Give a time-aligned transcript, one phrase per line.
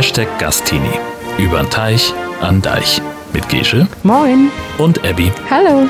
[0.00, 0.98] Hashtag Gastini.
[1.38, 3.02] Übern Teich, an Deich.
[3.34, 4.50] Mit Gesche Moin.
[4.78, 5.30] und Abby.
[5.50, 5.86] Hallo.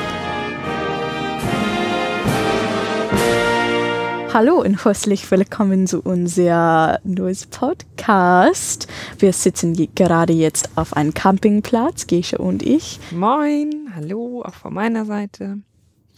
[4.33, 8.89] Hallo und herzlich willkommen zu unser neues Podcast.
[9.17, 12.99] Wir sitzen gerade jetzt auf einem Campingplatz, Gesche und ich.
[13.11, 15.59] Moin, hallo, auch von meiner Seite.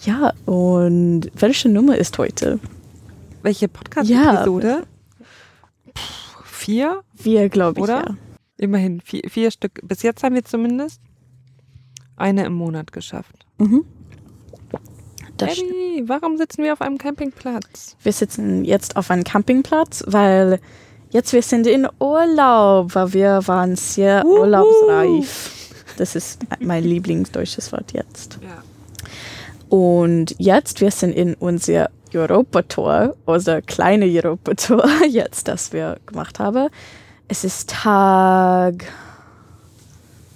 [0.04, 2.60] Ja, und welche Nummer ist heute?
[3.44, 4.68] Welche Podcast-Episode?
[4.68, 4.93] Ja.
[6.63, 7.03] Vier?
[7.13, 8.05] Wir, glaube ich, Oder?
[8.08, 8.17] ja.
[8.58, 9.81] Immerhin vier, vier Stück.
[9.84, 11.02] Bis jetzt haben wir zumindest
[12.16, 13.45] eine im Monat geschafft.
[13.58, 13.84] Mhm.
[15.41, 17.98] Abby, warum sitzen wir auf einem Campingplatz?
[18.02, 20.62] Wir sitzen jetzt auf einem Campingplatz, weil
[21.09, 24.40] jetzt wir sind in Urlaub, weil wir waren sehr Wuhu.
[24.40, 25.73] urlaubsreif.
[25.98, 28.40] Das ist mein Lieblingsdeutsches Wort jetzt.
[28.41, 28.63] Ja.
[29.68, 36.70] Und jetzt wir sind in unser Europatour, unser kleine Europatour jetzt, das wir gemacht haben.
[37.28, 38.86] Es ist Tag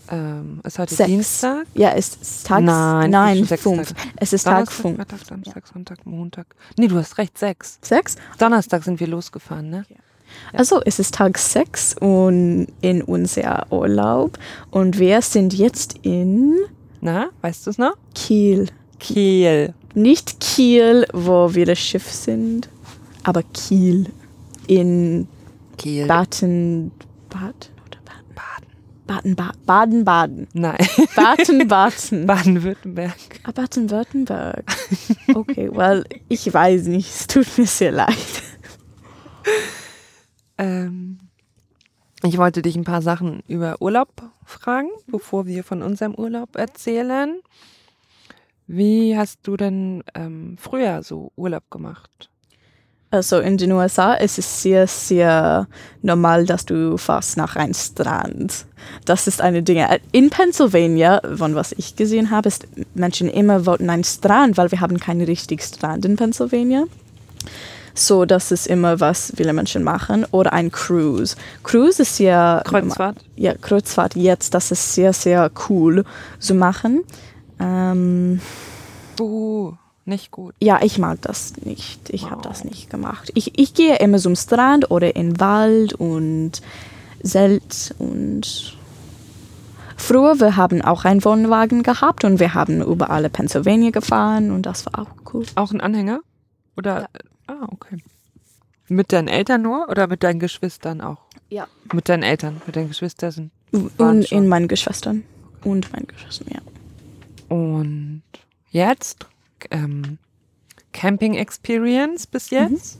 [0.10, 1.10] Ähm, ist heute sechs.
[1.10, 1.66] Dienstag?
[1.74, 3.90] Ja, es ist Tag Nein, nein fünf.
[3.90, 4.10] Tage.
[4.16, 4.96] Es ist Tag Donnerstag, fünf.
[4.98, 6.48] Freitag, Samstag, Sonntag, Montag.
[6.78, 7.78] Nee, du hast recht, sechs.
[7.82, 8.16] Sechs?
[8.38, 9.84] Donnerstag sind wir losgefahren, ne?
[9.90, 9.98] Ja.
[10.54, 14.38] Also es ist Tag 6 und in unser Urlaub
[14.72, 16.54] und wir sind jetzt in
[17.02, 17.94] Na, weißt du es noch?
[18.14, 18.68] Kiel.
[19.00, 19.74] Kiel.
[19.98, 22.70] Nicht Kiel, wo wir das Schiff sind,
[23.24, 24.12] aber Kiel
[24.68, 25.28] in
[25.80, 26.06] Kiel.
[26.06, 26.92] Baden,
[27.30, 28.76] Bad oder Baden.
[29.08, 30.78] Baden, Baden, Baden, Baden, Nein,
[31.16, 33.18] Baden, Baden, Baden-Württemberg.
[33.42, 34.66] Ah, Baden-Württemberg.
[35.34, 38.44] Okay, well, ich weiß nicht, es tut mir sehr leid.
[40.60, 41.18] Ähm,
[42.22, 44.10] ich wollte dich ein paar Sachen über Urlaub
[44.46, 47.42] fragen, bevor wir von unserem Urlaub erzählen.
[48.68, 52.30] Wie hast du denn ähm, früher so Urlaub gemacht?
[53.10, 55.68] Also in den USA ist es sehr, sehr
[56.02, 58.66] normal, dass du fährst nach einem Strand.
[59.06, 60.00] Das ist eine Dinge.
[60.12, 64.82] In Pennsylvania, von was ich gesehen habe, ist Menschen immer wollten einen Strand, weil wir
[64.82, 66.84] haben keinen richtigen Strand in Pennsylvania.
[67.94, 70.26] So, das ist immer, was viele Menschen machen.
[70.32, 71.38] Oder ein Cruise.
[71.64, 72.62] Cruise ist ja...
[72.66, 73.18] Kreuzfahrt?
[73.38, 74.54] Ja, Kreuzfahrt jetzt.
[74.54, 76.04] Das ist sehr, sehr cool
[76.40, 77.04] zu machen.
[77.60, 78.40] Ähm,
[79.20, 79.74] Uh,
[80.06, 80.54] nicht gut.
[80.62, 82.10] ja, ich mag das nicht.
[82.12, 82.42] Ich habe Wow.
[82.44, 83.32] das nicht gemacht.
[83.34, 86.62] Ich, ich gehe immer zum Strand oder in Wald und
[87.24, 88.78] Zelt und
[89.98, 94.66] früher wir haben auch einen Wohnwagen gehabt und wir haben über alle Pennsylvania gefahren und
[94.68, 95.46] das war auch cool.
[95.56, 96.20] Auch ein Anhänger?
[96.78, 97.10] Oder?
[97.48, 97.98] Ah, okay.
[98.88, 101.18] Mit deinen Eltern nur oder mit deinen Geschwistern auch?
[101.50, 101.68] Ja.
[101.92, 103.52] Mit deinen Eltern, mit deinen Geschwistern
[103.98, 105.24] Und in meinen Geschwistern
[105.64, 106.62] und meinen Geschwistern, ja.
[107.50, 108.24] Und
[108.72, 109.26] jetzt
[109.72, 110.18] ähm,
[110.94, 113.00] Camping Experience bis jetzt.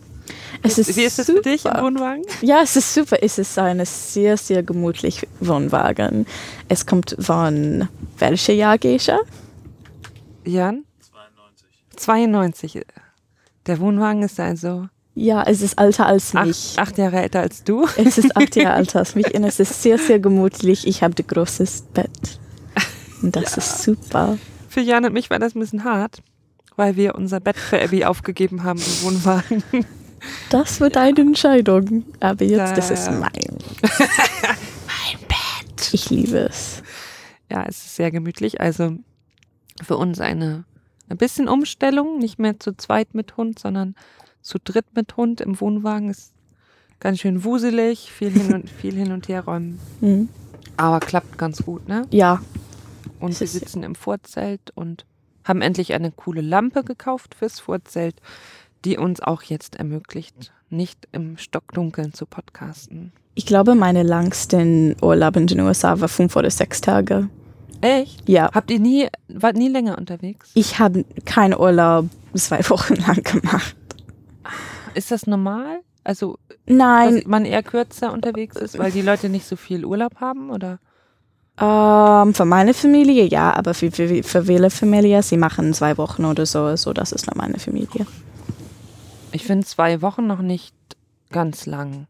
[0.62, 1.82] Es ist Wie ist es für dich im.
[1.82, 2.24] Wohnwagen?
[2.42, 3.18] Ja, es ist super.
[3.22, 6.26] Es ist eine sehr, sehr gemütlich Wohnwagen.
[6.68, 7.88] Es kommt von
[8.20, 9.20] welcher Jahr, Gescha?
[10.46, 10.84] Jan?
[11.96, 12.76] 92.
[12.76, 12.86] 92.
[13.68, 16.74] Der Wohnwagen ist also Ja, es ist älter als mich.
[16.78, 17.86] acht, acht Jahre älter als du.
[17.96, 20.86] Es ist acht Jahre alt als mich und es ist sehr, sehr gemütlich.
[20.88, 22.40] Ich habe ein großes Bett.
[23.22, 24.38] Und das ist super.
[24.70, 26.22] Für Jan und mich war das ein bisschen hart,
[26.76, 29.64] weil wir unser Bett für Abby aufgegeben haben im Wohnwagen.
[30.50, 32.04] Das wird eine Entscheidung.
[32.20, 33.12] Aber jetzt, das ist Ja.
[33.14, 33.32] mein.
[33.82, 35.90] mein Bett.
[35.94, 36.82] Ich liebe es.
[37.52, 38.60] Ja, es ist sehr gemütlich.
[38.60, 38.94] Also
[39.82, 40.66] für uns eine
[41.10, 43.96] ein bisschen Umstellung, nicht mehr zu zweit mit Hund, sondern
[44.42, 46.34] zu dritt mit Hund im Wohnwagen ist
[47.00, 50.28] ganz schön wuselig, viel hin und viel hin und her räumen, Mhm.
[50.76, 52.06] aber klappt ganz gut, ne?
[52.12, 52.42] Ja,
[53.20, 55.06] Und wir sitzen im Vorzelt und
[55.44, 58.16] haben endlich eine coole Lampe gekauft fürs Vorzelt,
[58.86, 63.12] die uns auch jetzt ermöglicht, nicht im Stockdunkeln zu podcasten.
[63.36, 67.30] ich glaube, meine langsten Urlaub in den USA war fünf oder sechs Tage.
[67.82, 68.28] Echt?
[68.28, 70.52] Ja, Habt ihr nie, wart nie länger unterwegs?
[70.56, 73.76] ich habe keinen Urlaub zwei Wochen lang gemacht.
[74.96, 75.80] Ist das normal?
[76.04, 80.16] Also, Nein, dass man eher kürzer unterwegs ist, weil die Leute nicht so viel Urlaub
[80.20, 80.80] haben, oder?
[81.60, 86.26] Ähm, für meine Familie ja, aber für, für, für viele Familien, sie machen zwei Wochen
[86.26, 86.76] oder so.
[86.76, 88.06] So, das ist nur meine Familie.
[89.32, 90.76] Ich finde zwei Wochen noch nicht
[91.32, 92.08] ganz lang.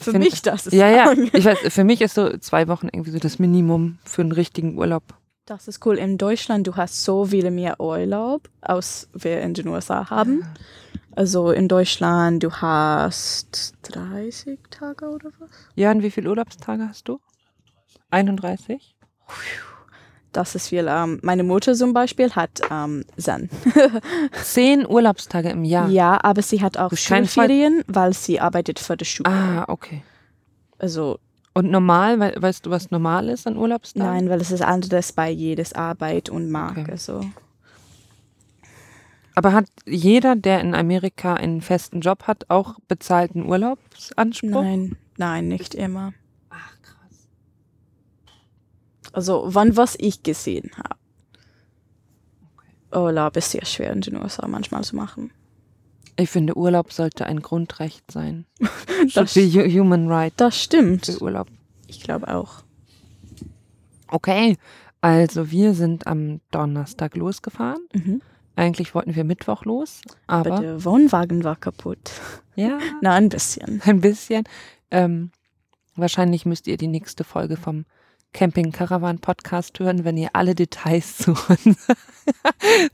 [0.00, 1.04] Für Find- mich das ist Ja, ja.
[1.06, 1.30] lang.
[1.32, 4.78] Ich weiß, für mich ist so zwei Wochen irgendwie so das Minimum für einen richtigen
[4.78, 5.02] Urlaub.
[5.46, 5.96] Das ist cool.
[5.96, 10.44] In Deutschland, du hast so viele mehr Urlaub, als wir in den USA haben.
[11.16, 15.48] Also in Deutschland, du hast 30 Tage oder was?
[15.74, 17.18] Jan, wie viele Urlaubstage hast du?
[18.10, 18.96] 31?
[20.32, 20.86] Das ist viel.
[20.88, 23.48] Ähm, meine Mutter zum Beispiel hat ähm, Zen.
[24.42, 25.88] Zehn Urlaubstage im Jahr.
[25.88, 29.30] Ja, aber sie hat auch Schulferien, weil sie arbeitet für die Schule.
[29.30, 30.02] Ah, okay.
[30.78, 31.18] Also
[31.54, 34.08] Und normal, we weißt du, was normal ist an Urlaubstagen?
[34.08, 36.82] Nein, weil es ist anders bei jedes Arbeit und Marke.
[36.82, 36.96] Okay.
[36.96, 37.20] So.
[39.34, 44.62] Aber hat jeder, der in Amerika einen festen Job hat, auch bezahlten Urlaubsanspruch?
[44.62, 46.12] Nein, nein, nicht immer.
[49.12, 50.96] Also, wann was ich gesehen habe.
[52.92, 55.30] Urlaub ist sehr schwer in den USA manchmal zu machen.
[56.16, 58.46] Ich finde, Urlaub sollte ein Grundrecht sein.
[59.14, 61.06] Das, hu- human right das stimmt.
[61.06, 61.46] für Urlaub.
[61.86, 62.64] Ich glaube auch.
[64.08, 64.56] Okay,
[65.00, 67.86] also wir sind am Donnerstag losgefahren.
[67.94, 68.20] Mhm.
[68.56, 72.10] Eigentlich wollten wir Mittwoch los, Aber aber der Wohnwagen war kaputt.
[72.56, 73.80] ja, Na, ein bisschen.
[73.84, 74.42] ein bisschen.
[74.90, 75.30] Ähm,
[75.94, 77.84] wahrscheinlich müsst ihr die nächste Folge vom
[78.32, 81.34] Camping Caravan Podcast hören, wenn ihr alle Details zu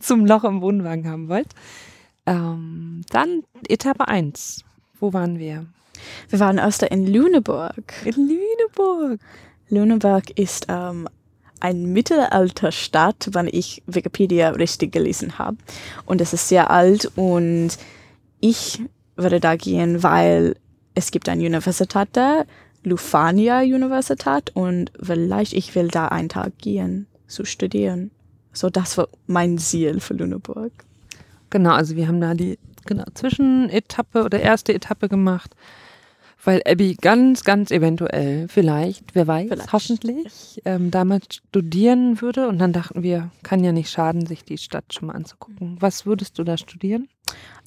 [0.00, 1.48] zum Loch im Wohnwagen haben wollt.
[2.26, 4.64] Ähm, dann Etappe 1.
[5.00, 5.66] Wo waren wir?
[6.28, 7.94] Wir waren erst in Lüneburg.
[8.04, 9.20] In Lüneburg.
[9.68, 11.08] Lüneburg ist ähm,
[11.60, 15.56] ein Mittelalterstadt, wenn ich Wikipedia richtig gelesen habe.
[16.06, 17.70] Und es ist sehr alt und
[18.40, 18.82] ich
[19.16, 20.56] würde da gehen, weil
[20.94, 22.44] es gibt eine Universität da,
[22.84, 28.10] Lufania Universität und vielleicht ich will da einen Tag gehen zu studieren.
[28.52, 30.72] So, das war mein Ziel für Lüneburg.
[31.50, 35.54] Genau, also wir haben da die genau, Zwischenetappe oder erste Etappe gemacht,
[36.44, 39.72] weil Abby ganz, ganz eventuell, vielleicht, wer weiß, Vielleicht.
[39.72, 42.48] hoffentlich, ähm, damals studieren würde.
[42.48, 45.76] Und dann dachten wir, kann ja nicht schaden, sich die Stadt schon mal anzugucken.
[45.80, 47.08] Was würdest du da studieren?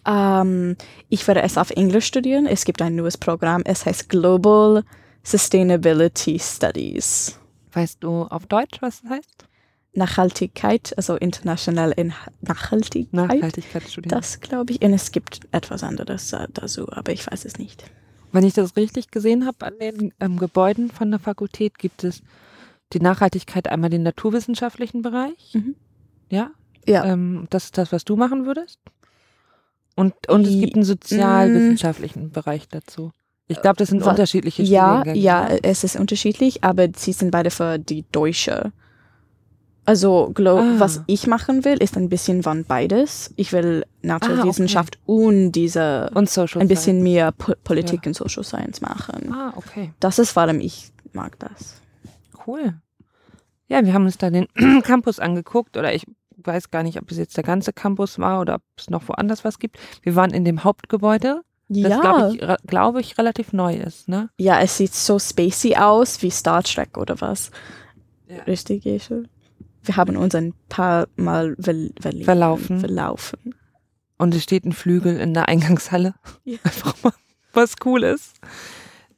[0.06, 0.75] Ähm,
[1.10, 2.46] ich werde es auf Englisch studieren.
[2.46, 3.64] Es gibt ein neues Programm.
[3.66, 4.84] Es heißt Global
[5.27, 7.38] Sustainability Studies.
[7.74, 9.45] Weißt du auf Deutsch, was das heißt?
[9.94, 13.13] Nachhaltigkeit, also international in Nachhaltigkeit.
[13.13, 14.09] Nachhaltigkeitsstudien.
[14.09, 14.81] Das glaube ich.
[14.81, 17.83] Und es gibt etwas anderes dazu, aber ich weiß es nicht.
[18.31, 22.21] Wenn ich das richtig gesehen habe, an den ähm, Gebäuden von der Fakultät gibt es
[22.94, 25.53] die Nachhaltigkeit einmal den naturwissenschaftlichen Bereich.
[25.53, 25.75] Mhm.
[26.30, 26.51] Ja,
[26.85, 27.03] Ja.
[27.03, 28.80] Ähm, das ist das, was du machen würdest.
[29.94, 33.12] Und, und es gibt einen sozialwissenschaftlichen Bereich dazu.
[33.47, 35.23] Ich glaube, das sind wa- unterschiedliche Ja, Studiengänge.
[35.25, 38.71] ja, es ist unterschiedlich, aber sie sind beide für die Deutsche.
[39.85, 40.79] Also, glo- Ah.
[40.79, 43.33] was ich machen will, ist ein bisschen von beides.
[43.38, 48.81] Ich will Naturwissenschaft und diese Und Social ein bisschen mehr po Politik und Social Science
[48.81, 49.31] machen.
[49.33, 49.94] Ah, okay.
[50.01, 51.81] Das ist, warum ich mag das.
[52.45, 52.73] Cool.
[53.69, 54.47] Ja, wir haben uns da den
[54.83, 56.05] Campus angeguckt oder ich
[56.35, 59.45] weiß gar nicht, ob es jetzt der ganze Campus war oder ob es noch woanders
[59.45, 59.77] was gibt.
[60.01, 64.30] Wir waren in dem Hauptgebäude, das ja, glaube ich, glaube ich relativ neu ist, ne?
[64.38, 67.52] ja, es sieht so spacey aus wie Star Trek oder was.
[68.30, 68.44] Ja.
[68.44, 69.24] Richtig, Jesche?
[69.84, 72.80] Wir haben uns ein paar Mal verlegen- Verlaufen.
[72.80, 73.56] verlaufen.
[74.18, 76.16] Und es steht ein Flügel in der Eingangshalle.
[76.46, 76.58] Ja.
[76.64, 77.14] Einfach mal
[77.54, 78.36] was cool ist.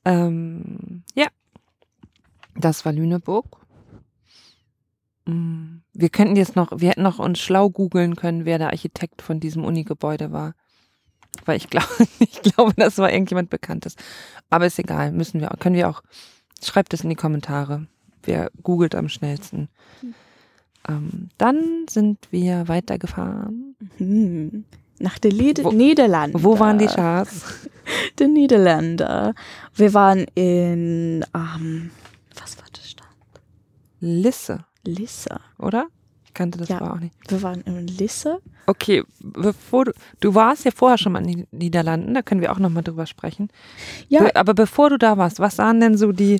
[0.05, 1.27] Ähm, ja.
[2.55, 3.57] Das war Lüneburg.
[5.25, 9.21] Mm, Wir könnten jetzt noch, wir hätten noch uns schlau googeln können, wer der Architekt
[9.21, 10.53] von diesem Unigebäude war.
[11.45, 11.87] Weil ich glaube,
[12.19, 13.95] ich glaube, das war irgendjemand Bekanntes.
[14.49, 16.01] Aber ist egal, müssen wir, können wir auch,
[16.63, 17.87] schreibt es in die Kommentare.
[18.23, 19.69] Wer googelt am schnellsten?
[20.87, 23.75] Ähm, dann sind wir weitergefahren.
[23.97, 24.65] Hm.
[24.99, 26.43] Nach den Lied Wo- Niederlanden.
[26.43, 27.43] Wo waren die Schars?
[28.19, 29.33] Die Niederländer.
[29.73, 31.89] Wir waren in, ähm,
[32.35, 33.07] was war das Stadt?
[33.99, 35.39] Lisse, Lisse.
[35.57, 35.87] oder?
[36.29, 36.79] Ich kannte das Ja.
[36.79, 37.15] aber auch nicht.
[37.27, 38.37] Wir waren in Lisse.
[38.67, 42.51] Okay, bevor du, du warst ja vorher schon mal in den Niederlanden, da können wir
[42.51, 43.49] auch nochmal drüber sprechen.
[44.09, 46.39] Ja, Be aber bevor du da warst, was waren denn so die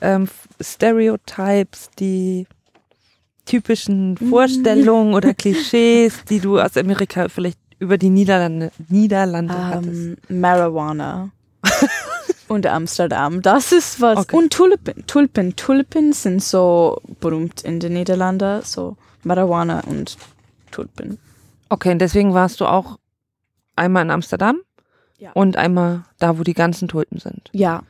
[0.00, 0.28] ähm,
[0.60, 2.46] Stereotypes, die
[3.44, 9.88] typischen Vorstellungen oder Klischees, die du aus Amerika vielleicht über die Niederlande, Niederlande hattest?
[9.90, 11.30] ähm, Marijuana.
[12.48, 13.42] und Amsterdam.
[13.42, 14.18] Das ist was.
[14.18, 14.36] Okay.
[14.36, 15.04] Und Tulpen.
[15.08, 15.56] Tulpen.
[15.56, 18.62] Tulpen sind so berühmt in den Niederlanden.
[18.62, 20.16] So Marijuana und
[20.70, 21.18] Tulpen.
[21.68, 22.98] Okay, und deswegen warst du auch
[23.76, 24.58] einmal in Amsterdam
[25.18, 25.32] Ja.
[25.32, 27.48] und einmal da, wo die ganzen Tulpen sind.
[27.52, 27.82] Ja.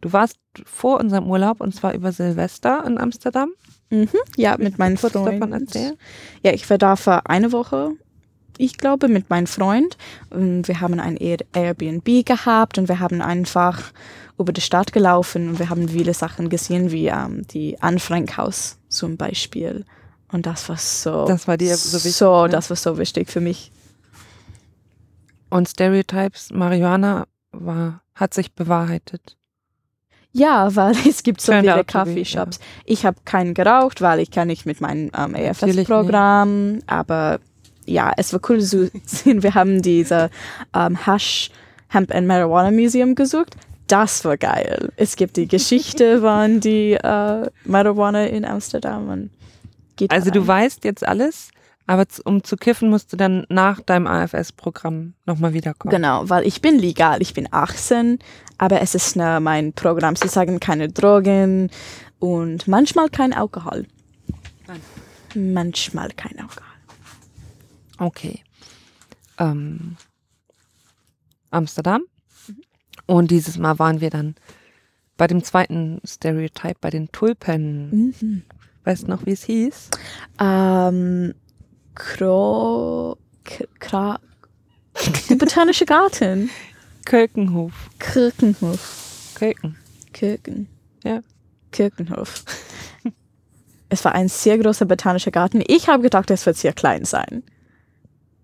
[0.00, 3.50] Du warst vor unserem Urlaub und zwar über Silvester in Amsterdam.
[3.90, 4.08] Mhm.
[4.36, 5.40] Ja, mit meinem Kurz Freund.
[5.42, 5.96] davon erzählen.
[6.44, 7.92] Ja, ich war da für eine Woche,
[8.58, 9.96] ich glaube, mit meinem Freund.
[10.30, 13.92] Und wir haben ein Air- Airbnb gehabt und wir haben einfach
[14.38, 18.36] über die Stadt gelaufen und wir haben viele Sachen gesehen, wie ähm, die Anne Frank
[18.36, 19.84] Haus zum Beispiel.
[20.30, 21.26] Und das war so.
[21.26, 22.48] Das war dir so wichtig, So, ne?
[22.50, 23.72] das war so wichtig für mich.
[25.50, 29.36] Und Stereotypes, Marihuana war, hat sich bewahrheitet.
[30.32, 32.60] Ja, weil es gibt so Turned viele be, Coffeeshops.
[32.84, 36.80] Ich habe keinen geraucht, weil ich kann nicht mit meinem ähm, EFS-Programm.
[36.86, 37.40] Aber
[37.86, 39.42] ja, es war cool zu sehen.
[39.42, 40.30] Wir haben diese
[40.74, 41.50] ähm, Hash
[41.88, 43.56] Hemp and Marijuana Museum gesucht.
[43.86, 44.92] Das war geil.
[44.96, 49.08] Es gibt die Geschichte von die äh, Marihuana in Amsterdam.
[49.08, 49.30] Und
[49.98, 51.50] geht Also du weißt jetzt alles,
[51.86, 55.90] aber um zu kiffen musst du dann nach deinem AFS-Programm nochmal wiederkommen.
[55.90, 58.18] Genau, weil ich bin legal, ich bin 18,
[58.56, 60.16] aber es ist ne, mein Programm.
[60.16, 61.70] Sie sagen keine Drogen
[62.18, 63.86] und manchmal kein Alkohol.
[65.34, 66.62] Manchmal kein Alkohol.
[67.98, 68.42] Okay.
[69.38, 69.96] Ähm,
[71.50, 72.02] Amsterdam.
[73.06, 74.34] Und dieses Mal waren wir dann
[75.16, 77.90] bei dem zweiten Stereotype, bei den Tulpen.
[77.90, 78.42] Mhm.
[78.88, 79.90] Weißt du noch, wie es hieß?
[80.40, 81.34] Ähm,
[81.94, 83.18] Kro...
[83.78, 84.18] Kra
[85.28, 86.48] der Botanische Garten.
[87.04, 87.90] Kölkenhof.
[87.98, 89.32] Kirkenhof.
[89.34, 89.76] Kölken.
[90.14, 90.68] Kirken.
[91.04, 91.20] Ja.
[91.70, 92.46] Kirkenhof.
[93.90, 95.62] es war ein sehr großer botanischer Garten.
[95.66, 97.42] Ich habe gedacht, es wird sehr klein sein.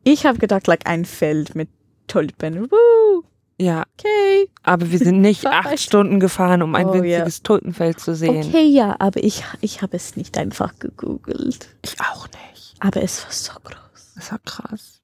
[0.02, 1.70] Ich habe gedacht, like ein Feld mit
[2.06, 2.70] Tulpen.
[2.70, 3.24] Woo,
[3.61, 4.49] Ja, okay.
[4.64, 7.02] aber wir sind nicht acht Stunden gefahren, um ein Oh, ja.
[7.02, 8.44] winziges Tulpenfeld zu sehen.
[8.49, 11.68] Okay, ja, aber ich, ich habe es nicht einfach gegoogelt.
[11.84, 12.75] Ich auch nicht.
[12.80, 14.12] Aber es war so groß.
[14.16, 15.00] Das war krass.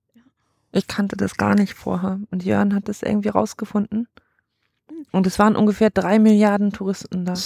[0.73, 2.21] Ich kannte das gar nicht vorher.
[2.31, 4.09] Und Jörn hat das irgendwie rausgefunden.
[5.13, 7.35] Und es waren ungefähr drei Milliarden Touristen da.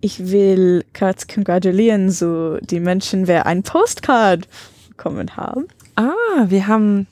[0.00, 4.46] Ich will kurz congratullieren, so die Menschen, wer ein Postcard
[4.90, 5.66] bekommen haben.
[5.96, 6.12] Ah,
[6.46, 7.08] wir haben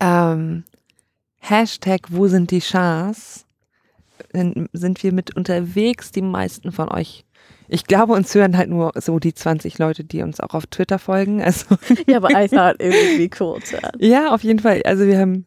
[0.00, 0.64] ähm,
[1.38, 3.46] Hashtag Wo sind die Schars?
[4.32, 7.24] Sind- wir mit unterwegs, die meisten von euch.
[7.68, 10.98] Ich glaube, uns hören halt nur so die 20 Leute, die uns auch auf Twitter
[10.98, 11.42] folgen.
[11.42, 11.76] Also
[12.06, 14.04] Ja, aber I thought it would be cool to add.
[14.04, 14.82] ja, auf jeden Fall.
[14.84, 15.46] Also wir haben,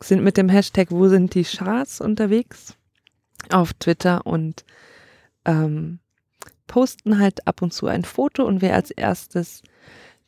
[0.00, 2.74] sind mit dem Hashtag Wo sind die Schars unterwegs
[3.50, 4.64] auf Twitter und
[5.44, 5.98] ähm,
[6.66, 9.62] posten halt ab und zu ein Foto und wer als erstes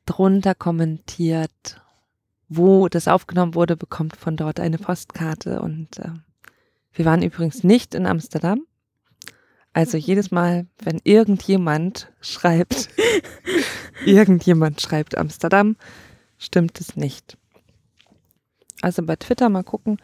[0.06, 1.80] drunter kommentiert,
[2.56, 5.60] wo das aufgenommen wurde, bekommt von dort eine Postkarte.
[5.60, 6.10] Und äh,
[6.92, 8.66] wir waren übrigens nicht in Amsterdam.
[9.72, 12.88] Also jedes Mal, wenn irgendjemand schreibt,
[14.06, 15.76] irgendjemand schreibt Amsterdam,
[16.38, 17.36] stimmt es nicht.
[18.82, 19.98] Also bei Twitter mal gucken,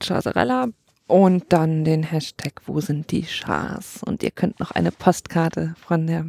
[0.00, 0.68] Chaserella
[1.06, 4.02] und dann den Hashtag Wo sind die Schars?
[4.02, 6.26] Und ihr könnt noch eine Postkarte von der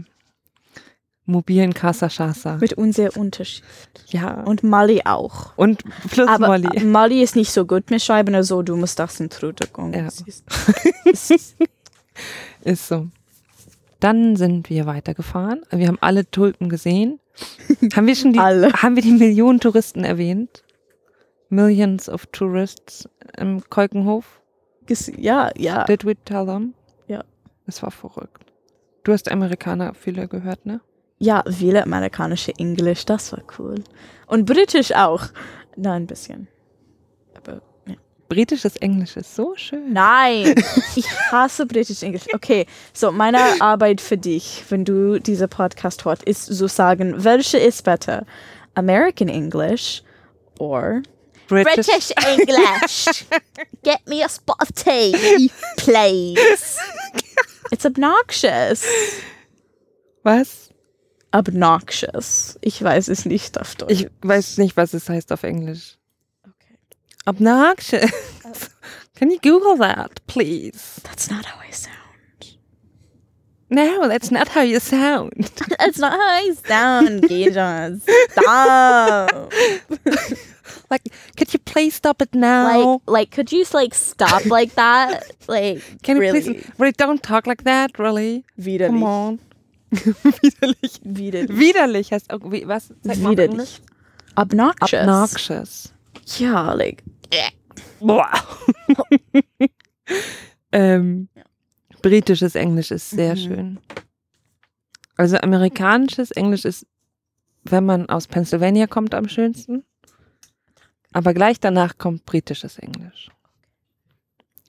[1.25, 2.57] mobilen Casa Chasa.
[2.57, 3.63] Mit unser Unterschied.
[4.07, 4.41] Ja.
[4.43, 5.57] Und Molly auch.
[5.57, 6.83] Und plus Aber Molly.
[6.85, 9.93] Molly ist nicht so gut mit Schreiben, also du musst das in Trudekung.
[9.93, 10.07] Ja.
[11.05, 11.55] Ist-
[12.89, 13.07] so.
[13.99, 15.61] Dann sind wir weitergefahren.
[15.71, 17.19] Wir haben alle Tulpen gesehen.
[17.95, 18.71] haben wir schon die, Alle.
[18.73, 20.63] haben wir die Millionen Touristen erwähnt?
[21.49, 24.41] Millions of Tourists im Kolkenhof.
[25.17, 25.83] ja, ja.
[25.85, 26.73] Did we tell them?
[27.07, 27.23] Ja.
[27.65, 28.51] Es war verrückt.
[29.03, 30.81] Du hast Amerikaner viele gehört, ne?
[31.25, 33.83] Ja, viele amerikanische Englisch, das war cool.
[34.27, 35.23] Und britisch auch.
[35.75, 36.47] Nein, ein bisschen.
[37.35, 37.95] Aber, ja.
[38.29, 39.91] Britisches Englisch ist so schön.
[39.91, 40.53] Nein,
[40.95, 42.27] ich hasse britisch Englisch.
[42.31, 47.57] Okay, so meine Arbeit für dich, wenn du diese Podcast hörst, ist zu sagen, welche
[47.57, 48.27] ist besser?
[48.75, 50.03] American English
[50.59, 51.01] or
[51.47, 52.11] British.
[52.37, 53.25] English.
[53.83, 56.77] Get me a spot of tea, please.
[57.71, 58.85] It's obnoxious.
[60.23, 60.69] Was?
[61.35, 62.57] Obnoxious.
[62.61, 63.91] Ich weiß es nicht auf Deutsch.
[63.91, 65.97] Ich weiß nicht, was es heißt auf Englisch.
[66.45, 66.77] okay.
[67.25, 68.11] Obnoxious.
[69.15, 71.01] Can you Google that, please?
[71.03, 71.95] That's not how I sound.
[73.69, 75.33] No, that's not how you sound.
[75.79, 77.99] That's not how I sound, Gideon.
[78.29, 79.51] Stop.
[80.91, 81.01] Like,
[81.35, 83.01] could you please stop it like, now?
[83.07, 85.31] like, could you like stop like that?
[85.47, 86.41] Like, Can you really?
[86.41, 86.71] please?
[86.77, 88.45] Really, don't talk like that, really.
[88.59, 88.87] Widerlich.
[88.87, 89.39] Come on.
[89.91, 90.99] Widerlich.
[91.03, 91.57] Widerlich.
[91.57, 92.89] Widerlich heißt auch, wie, was?
[93.03, 93.81] Widerlich.
[94.35, 95.01] Obnoxious.
[95.01, 95.93] Obnoxious.
[96.37, 97.03] Ja, like,
[97.99, 98.29] Boah.
[100.71, 101.29] ähm,
[102.01, 103.39] britisches Englisch ist sehr Mhm.
[103.39, 103.79] schön.
[105.17, 106.85] Also amerikanisches Englisch ist,
[107.63, 109.83] wenn man aus Pennsylvania kommt, am schönsten.
[111.13, 113.29] Aber gleich danach kommt britisches Englisch.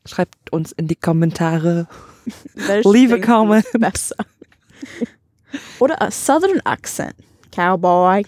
[0.07, 1.89] Schreibt uns in die Kommentare.
[2.85, 3.67] Leave a comment.
[3.73, 4.15] Besser.
[5.79, 7.15] Oder a Southern Accent.
[7.55, 8.25] Cowboy.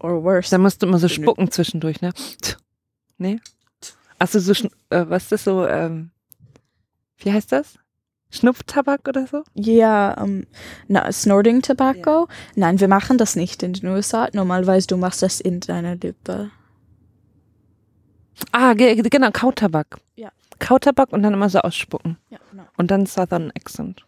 [0.00, 0.50] Or worse.
[0.50, 2.12] Da musst du immer so spucken zwischendurch, ne?
[3.18, 3.40] Nee?
[4.18, 4.52] Achso, so,
[4.90, 6.10] äh, was ist das so, ähm,
[7.18, 7.78] wie heißt das?
[8.30, 9.42] Schnupftabak oder so?
[9.54, 10.46] Ja, ähm,
[10.86, 12.28] na, Snorting Tobacco.
[12.54, 14.28] Nein, wir machen das nicht in den USA.
[14.32, 16.50] Normalerweise du machst das in deiner Lippe.
[18.52, 19.98] Ah, ge ge- genau, Kautabak.
[20.16, 20.30] Ja.
[20.58, 22.18] Kautabak und dann immer so ausspucken.
[22.30, 22.64] Ja, genau.
[22.76, 24.04] Und dann Southern Accent.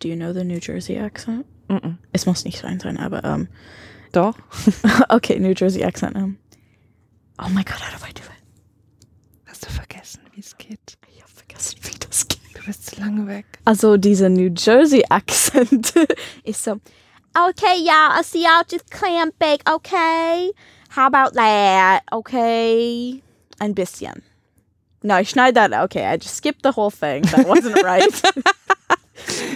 [0.00, 1.46] Do you know the New Jersey accent?
[1.68, 3.48] Mm Es muss nicht rein sein, aber ähm,
[4.12, 4.34] Doch.
[5.08, 6.16] okay, New Jersey accent.
[6.16, 6.38] Ähm.
[7.38, 9.08] Oh my god, how do I do it?
[9.46, 10.96] Hast du vergessen, wie es geht?
[11.14, 12.40] Ich habe vergessen, wie das geht.
[12.54, 13.46] Du bist zu lange weg.
[13.64, 15.94] Also dieser New Jersey Akzent
[16.44, 16.72] ist so.
[17.34, 20.52] Okay, y'all, I see y'all just clamping, okay?
[20.94, 22.00] How about that?
[22.10, 23.22] Okay.
[23.58, 24.22] Ein bisschen.
[25.02, 25.72] No, ich schneide that.
[25.72, 27.22] Okay, I just skipped the whole thing.
[27.24, 28.02] That wasn't right.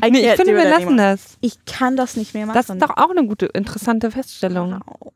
[0.04, 0.97] I Nee, ich can't finde, do wir it lassen anymore.
[1.12, 1.38] das.
[1.40, 2.54] Ich kann das nicht mehr machen.
[2.54, 4.80] Das ist doch auch eine gute, interessante Feststellung.
[4.85, 5.12] Wow.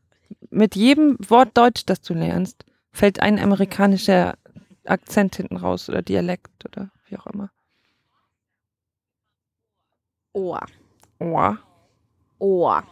[0.49, 4.35] Mit jedem Wort Deutsch, das du lernst, fällt ein amerikanischer
[4.85, 7.49] Akzent hinten raus oder Dialekt oder wie auch immer.
[10.33, 10.65] Ohr.
[11.19, 11.57] Ohr.
[12.39, 12.83] Ohr.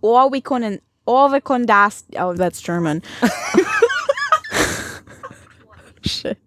[0.00, 2.04] Ohr, wir können, Ohr, wir können das.
[2.18, 3.02] Oh, that's German.
[6.04, 6.38] Shit.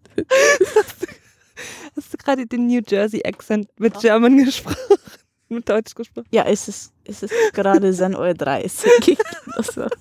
[1.95, 4.97] Hast du gerade den New Jersey Accent mit German gesprochen?
[5.49, 6.27] mit Deutsch gesprochen?
[6.31, 9.89] Ja, es ist, es ist gerade 10.30 Uhr.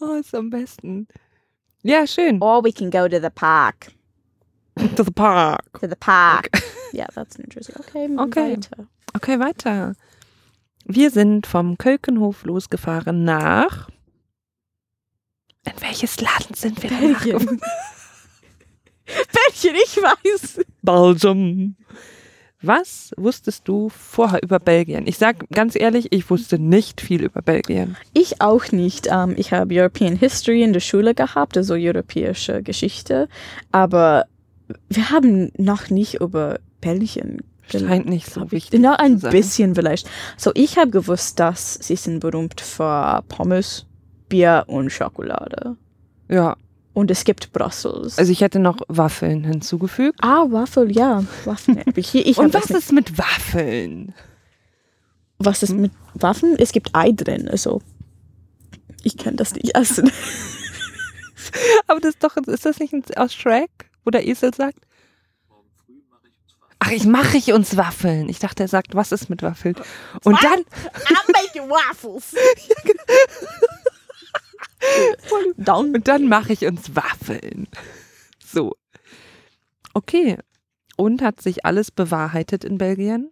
[0.00, 1.08] Oh, ist am besten.
[1.82, 2.40] Ja, schön.
[2.40, 3.90] Or we can go to the park.
[4.94, 5.72] To the park.
[5.80, 6.48] To the park.
[6.92, 7.72] Yeah, that's New Jersey.
[7.80, 8.52] Okay, Okay.
[8.52, 8.86] weiter.
[9.14, 9.94] Okay, weiter.
[10.84, 13.88] Wir sind vom Kölkenhof losgefahren nach.
[15.66, 17.26] In welches Land sind wir danach
[19.62, 20.60] Belgien, ich weiß.
[20.82, 21.76] Belgium.
[22.60, 25.06] Was wusstest du vorher über Belgien?
[25.06, 27.96] Ich sag ganz ehrlich, ich wusste nicht viel über Belgien.
[28.14, 29.08] Ich auch nicht.
[29.10, 33.28] Ähm, ich habe European History in der Schule gehabt, also europäische Geschichte.
[33.70, 34.24] Aber
[34.88, 37.42] wir haben noch nicht über Belgien.
[37.70, 38.70] Scheint nicht so wichtig.
[38.70, 39.30] Genau, ein zu sein.
[39.30, 40.08] bisschen vielleicht.
[40.36, 43.86] So, ich habe gewusst, dass sie sind berühmt für Pommes,
[44.28, 45.76] Bier und Schokolade.
[46.28, 46.56] Ja,
[46.98, 48.18] Und es gibt Brussels.
[48.18, 50.18] also ich hätte noch Waffeln hinzugefügt.
[50.20, 51.22] ah, Waffel, ja.
[51.44, 51.80] Waffen.
[51.94, 54.14] Ich, ich Und was ist mit Waffeln?
[55.38, 56.56] was ist mit Waffen?
[56.58, 57.80] Es gibt Ei drin, also
[59.04, 60.10] ich kann das nicht essen.
[61.86, 63.70] Aber das ist doch, ist das nicht ein- aus Shrek,
[64.04, 64.78] wo der Esel sagt?
[66.80, 68.28] Ach, ich mache ich uns Waffeln.
[68.28, 69.76] Ich dachte, er sagt, was ist mit Waffeln?
[70.24, 70.60] Und dann,
[71.06, 72.34] I'm making waffles.
[75.56, 77.68] Dann und dann mache ich uns Waffeln.
[78.44, 78.74] So.
[79.94, 80.38] Okay.
[80.96, 83.30] Und hat sich alles bewahrheitet in Belgien?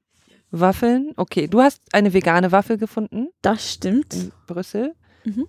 [0.51, 1.13] Waffeln?
[1.17, 1.49] Okay.
[1.49, 4.15] Du hast eine vegane Waffel gefunden das stimmt.
[4.15, 4.95] in Brüssel.
[5.25, 5.47] Mhm.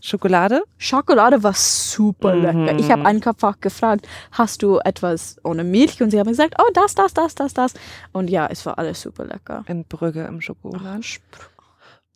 [0.00, 0.62] Schokolade?
[0.78, 2.42] Schokolade war super Mhm.
[2.64, 2.78] lecker.
[2.78, 6.00] Ich habe einfach gefragt, hast du etwas ohne Milch?
[6.02, 7.74] Und sie haben gesagt, oh, das, das, das, das, das.
[8.12, 9.64] Und ja, es war alles super lecker.
[9.66, 11.02] In Brügge im Schokoladen.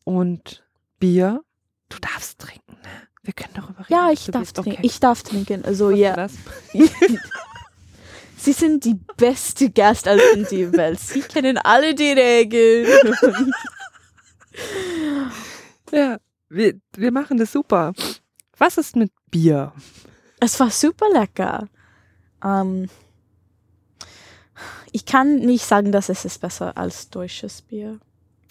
[0.04, 0.64] Und
[1.00, 1.42] Bier?
[1.88, 3.07] Du darfst trinken, ne?
[3.28, 3.92] Wir können darüber reden.
[3.92, 4.70] Ja, was ich darf trinken.
[4.70, 4.86] Okay.
[4.86, 5.62] Ich darf trinken.
[5.62, 6.38] Also Wusstest
[6.72, 6.80] ja,
[8.38, 10.98] sie sind die beste Gasteltern der Welt.
[10.98, 12.86] Sie kennen alle die Regeln.
[15.92, 17.92] Ja, wir, wir machen das super.
[18.58, 19.72] Was ist mit Bier?
[20.40, 21.68] Es war super lecker.
[22.44, 22.90] Ähm,
[24.92, 28.00] ich kann nicht sagen, dass es ist besser als deutsches Bier.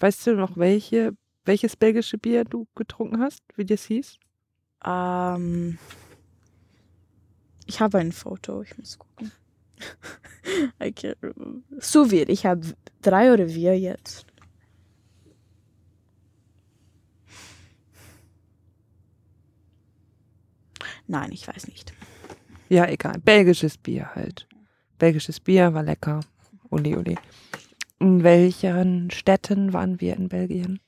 [0.00, 1.12] Weißt du noch, welche,
[1.44, 3.42] welches belgische Bier du getrunken hast?
[3.54, 4.18] Wie das hieß?
[4.84, 5.78] Ähm,
[7.66, 9.32] ich habe ein Foto, ich muss gucken.
[10.80, 11.62] Remember.
[11.78, 14.26] So viel, ich habe drei oder vier jetzt.
[21.06, 21.92] Nein, ich weiß nicht.
[22.68, 23.18] Ja, egal.
[23.24, 24.46] Belgisches Bier halt.
[24.98, 26.20] Belgisches Bier war lecker.
[26.70, 27.16] Uli, uli.
[27.98, 30.80] In welchen Städten waren wir in Belgien?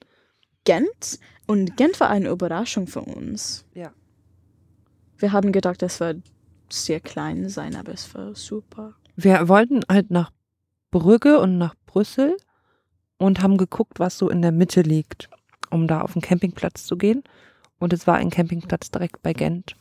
[0.71, 3.65] Gent und Gent war eine Überraschung für uns.
[3.75, 3.91] Ja.
[5.19, 6.23] Wir haben gedacht, es wird
[6.69, 8.95] sehr klein sein, aber es war super.
[9.17, 10.31] Wir wollten halt nach
[10.93, 12.37] Brügge und nach Brüssel
[13.19, 15.29] und haben geguckt, was so in der Mitte liegt,
[15.71, 17.25] um da auf den Campingplatz zu gehen.
[17.81, 19.75] Und es war ein Campingplatz direkt bei Gent.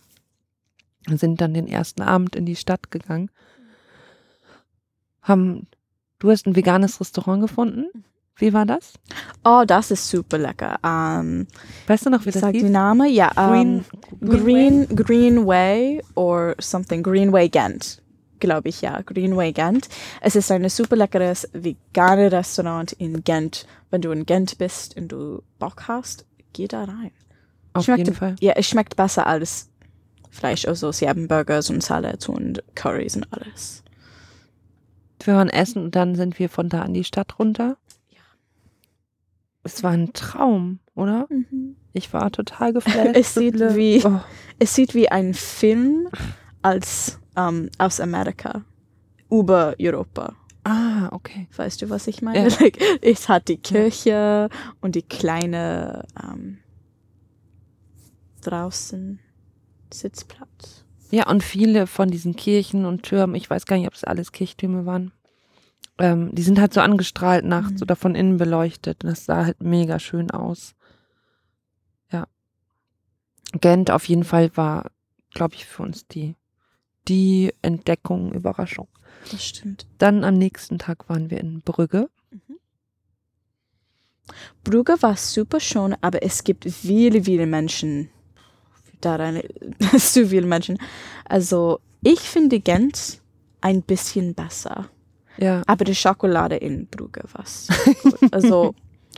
[1.05, 3.29] Wir sind dann den ersten Abend in die Stadt gegangen.
[5.21, 5.67] Haben,
[6.17, 7.85] du hast ein veganes Restaurant gefunden.
[8.39, 8.93] Wie war das?
[9.43, 10.77] Oh, das ist super lecker.
[10.83, 11.45] Ähm,
[11.87, 12.63] Weißt du noch, wie das sag hieß?
[12.63, 13.29] die Name, ja.
[13.35, 13.83] Green,
[14.21, 17.03] ähm, Green, Greenway or something.
[17.03, 18.01] Greenway Gent,
[18.39, 19.01] glaube ich, ja.
[19.01, 19.89] Greenway Gent.
[20.21, 23.65] Es ist ein super leckeres vegane Restaurant in Gent.
[23.91, 27.11] Wenn du in Gent bist und du Bock hast, geh da rein.
[27.73, 28.35] Auf schmeckt- jeden Fall.
[28.39, 29.69] Ja, es schmeckt besser als
[30.29, 30.65] Fleisch.
[30.65, 33.83] Also sie haben Burgers und Salads und Curries und alles.
[35.23, 37.75] Wir waren essen und dann sind wir von da in die Stadt runter.
[39.63, 41.27] Es war ein Traum, oder?
[41.93, 43.11] Ich war total geflasht.
[43.15, 44.19] Es sieht wie- Oh,
[44.57, 46.07] Es sieht wie ein Film
[46.61, 48.63] als ähm, aus Amerika
[49.29, 50.35] über Europa.
[50.63, 51.47] ah, okay.
[51.55, 52.49] Weißt du, was ich meine?
[52.49, 52.55] Ja.
[52.59, 54.49] Like, es hat die Kirche
[54.81, 56.57] und die kleine ähm,
[58.41, 59.19] draußen.
[59.91, 60.85] Sitzplatz.
[61.11, 64.31] Ja, und viele von diesen Kirchen und Türmen, ich weiß gar nicht, ob es alles
[64.31, 65.11] Kirchtürme waren,
[65.99, 67.81] ähm, die sind halt so angestrahlt nachts Mhm.
[67.83, 69.03] oder von innen beleuchtet.
[69.03, 70.73] Und das sah halt mega schön aus.
[72.11, 72.27] Ja.
[73.59, 74.91] Gent auf jeden Fall war,
[75.33, 76.35] glaube ich, für uns die,
[77.07, 78.87] die Entdeckung, Überraschung.
[79.31, 79.85] Das stimmt.
[79.97, 82.09] Dann am nächsten Tag waren wir in Brügge.
[84.63, 88.09] Brugge war super schön, aber es gibt viele, viele Menschen
[89.01, 89.41] daran.
[89.97, 90.77] zu viele Menschen.
[91.25, 93.21] Also, ich finde Gent
[93.61, 94.89] ein bisschen besser.
[95.39, 95.61] Ja.
[95.67, 97.45] Aber die Schokolade in Brugge war
[98.03, 98.33] gut.
[98.33, 98.75] Also,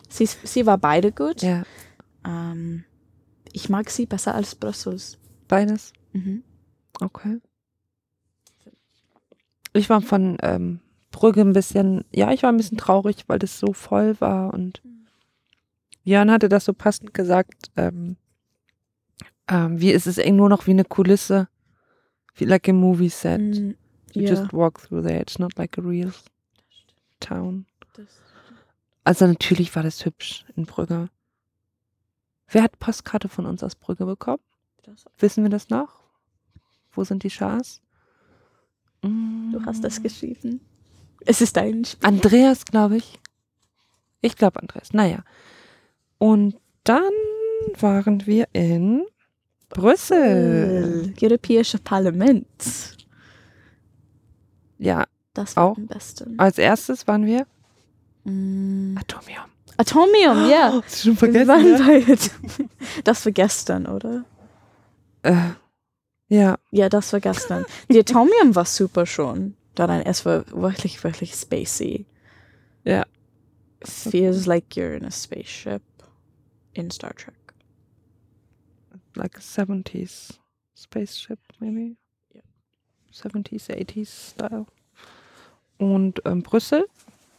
[0.10, 1.42] sie, sie war beide gut.
[1.42, 1.64] Ja.
[2.26, 2.84] Ähm,
[3.52, 5.18] ich mag sie besser als Brussels.
[5.48, 5.94] Beides.
[6.14, 6.44] Mhm.
[7.00, 7.40] Okay.
[9.74, 10.80] Ich war von ähm,
[11.12, 14.82] Brügge ein bisschen, ja, ich war ein bisschen traurig, weil das so voll war und
[16.04, 18.18] Jan hatte das so passend gesagt, ähm,
[19.48, 21.48] ähm, wie ist es eng nur noch wie eine Kulisse,
[22.36, 23.40] wie like a movie set.
[23.40, 23.72] Mm,
[24.14, 26.12] You ja, just walk through there, it's not like a real
[27.20, 27.66] town.
[29.04, 31.10] Also natürlich war das hübsch in Brügge.
[32.48, 34.44] Wer hat Postkarte von uns aus Brügge bekommen?
[35.18, 36.02] Wissen wir das noch?
[36.92, 37.82] Wo sind die Schars?
[39.02, 40.62] Du hast das geschrieben.
[41.26, 42.08] Es ist ein Spiel.
[42.08, 43.20] Andreas, glaube ich.
[44.22, 44.94] Ich glaube Andreas.
[44.94, 45.24] Naja.
[46.18, 47.12] Und dann
[47.80, 49.06] waren wir in
[49.70, 51.14] Brüssel.
[51.22, 52.98] Europäische Parlament.
[54.82, 55.78] Ja, Das war Auch.
[55.78, 56.38] am besten.
[56.40, 57.46] als erstes waren wir
[58.24, 58.96] Mm.
[59.00, 59.46] Atomium.
[59.78, 60.74] Atomium, ja.
[60.86, 61.48] Hast du schon Wir vergessen?
[61.48, 62.06] waren Ne?
[62.06, 62.66] bei-
[63.04, 64.26] Das war gestern, oder?
[65.24, 65.36] Äh,
[66.28, 67.66] ja, Ja, das war gestern.
[67.90, 69.56] Die Atomium war super schon.
[69.76, 72.06] Daran, es war wirklich, wirklich spacey.
[72.84, 73.06] Ja.
[73.84, 75.82] Feels like you're in a spaceship
[76.74, 77.34] in Star Trek.
[79.16, 80.38] like a 70s
[80.76, 81.96] spaceship, maybe.
[83.12, 83.30] Ja.
[83.30, 84.66] 70s, 80s Style.
[85.78, 86.86] Und ähm, Brüssel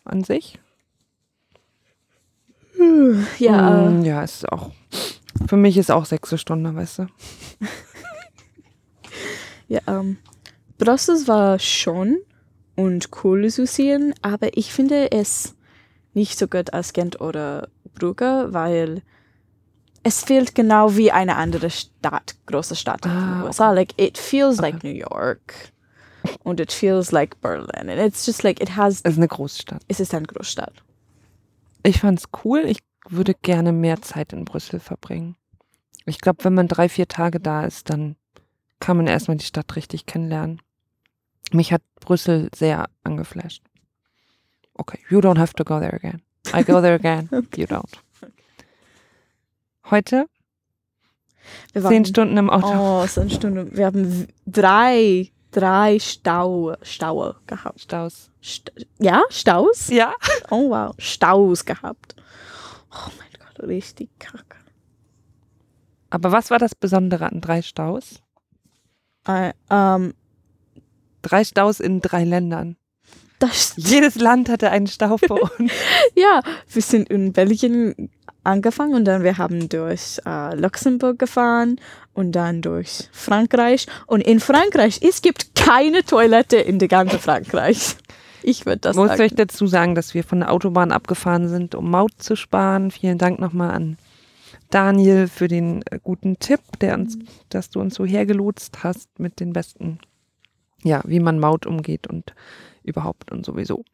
[0.05, 0.59] an sich.
[3.39, 4.71] Ja, Mm, ja, ist auch.
[5.47, 7.07] Für mich ist auch sechste Stunde, weißt du.
[9.69, 10.19] Ja, ähm,
[10.79, 12.19] Brussels war schon
[12.77, 15.55] und cool zu sehen, aber ich finde es
[16.13, 19.03] nicht so gut als Gent oder Brugge, weil
[20.03, 23.71] es fehlt genau wie eine andere Stadt, große Stadt in Ah, den USA.
[23.73, 25.73] Like, it feels like New York
[26.43, 27.89] und it feels like Berlin.
[27.89, 29.83] And it's just like, it has, Es ist eine Großstadt.
[29.89, 30.83] es ist eine Großstadt.
[31.85, 32.65] Ich fand's cool.
[32.67, 35.37] Ich würde gerne mehr Zeit in Brüssel verbringen.
[36.07, 38.17] Ich glaube, wenn man drei, vier Tage da ist, dann
[38.81, 40.61] kann man erstmal die Stadt richtig kennenlernen.
[41.53, 43.63] Mich hat Brüssel sehr angeflasht.
[44.75, 46.23] Okay, you don't have to go there again.
[46.55, 47.29] I go there again.
[47.57, 47.91] You don't.
[49.91, 50.27] Heute
[51.73, 53.03] Wir zehn waren- Stunden im Auto.
[53.03, 53.77] Oh, zehn Stunden.
[53.77, 57.81] Wir haben drei, drei Stau, Staue gehabt.
[57.81, 58.31] Staus.
[58.43, 59.89] St ja, Staus?
[59.89, 60.15] Ja.
[60.51, 62.17] Oh wow, Staus gehabt.
[62.93, 64.57] Oh mein Gott, richtig kacke.
[66.11, 68.21] Aber was war das Besondere an drei Staus?
[69.27, 70.15] Äh, ähm,
[71.23, 72.77] Drei Staus in drei Ländern.
[73.77, 75.71] Jedes Land hatte einen Stau vor uns.
[76.17, 78.11] ja, wir sind in Belgien
[78.45, 81.77] angefangen und dann wir haben durch äh, Luxemburg gefahren
[82.13, 83.87] und dann durch Frankreich.
[84.07, 87.97] Und in Frankreich, es gibt keine Toilette in der ganzen Frankreich.
[88.43, 89.23] Ich würde das muss sagen.
[89.23, 92.91] euch dazu sagen, dass wir von der Autobahn abgefahren sind, um Maut zu sparen.
[92.91, 93.97] Vielen Dank nochmal an
[94.71, 97.19] Daniel für den äh, guten Tipp, der uns,
[97.51, 99.99] dass du uns so hergelotst hast mit den besten,
[100.83, 102.35] ja, wie man Maut umgeht und
[102.83, 103.85] überhaupt und sowieso.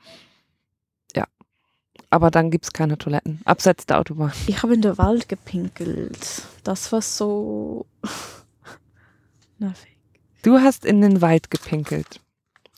[2.10, 3.40] Aber dann gibt's keine Toiletten.
[3.44, 4.32] Abseits der Autobahn.
[4.46, 6.42] Ich habe in der Wald gepinkelt.
[6.64, 7.86] Das war so
[9.58, 9.96] nervig.
[10.42, 12.20] Du hast in den Wald gepinkelt.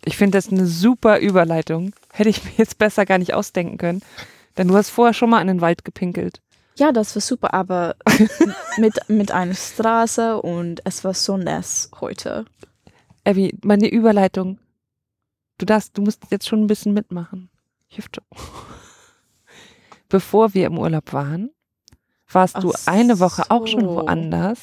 [0.04, 1.92] Ich finde das eine super Überleitung.
[2.12, 4.02] Hätte ich mir jetzt besser gar nicht ausdenken können.
[4.56, 6.40] Denn du hast vorher schon mal in den Wald gepinkelt.
[6.76, 7.96] Ja, das war super, aber
[8.78, 12.46] mit, mit einer Straße und es war so nass heute.
[13.24, 14.58] Abby, meine Überleitung.
[15.58, 17.50] Du darfst, du musst jetzt schon ein bisschen mitmachen.
[17.88, 18.24] Hilft schon.
[20.10, 21.50] Bevor wir im Urlaub waren,
[22.30, 24.58] warst du Ach eine Woche auch schon woanders.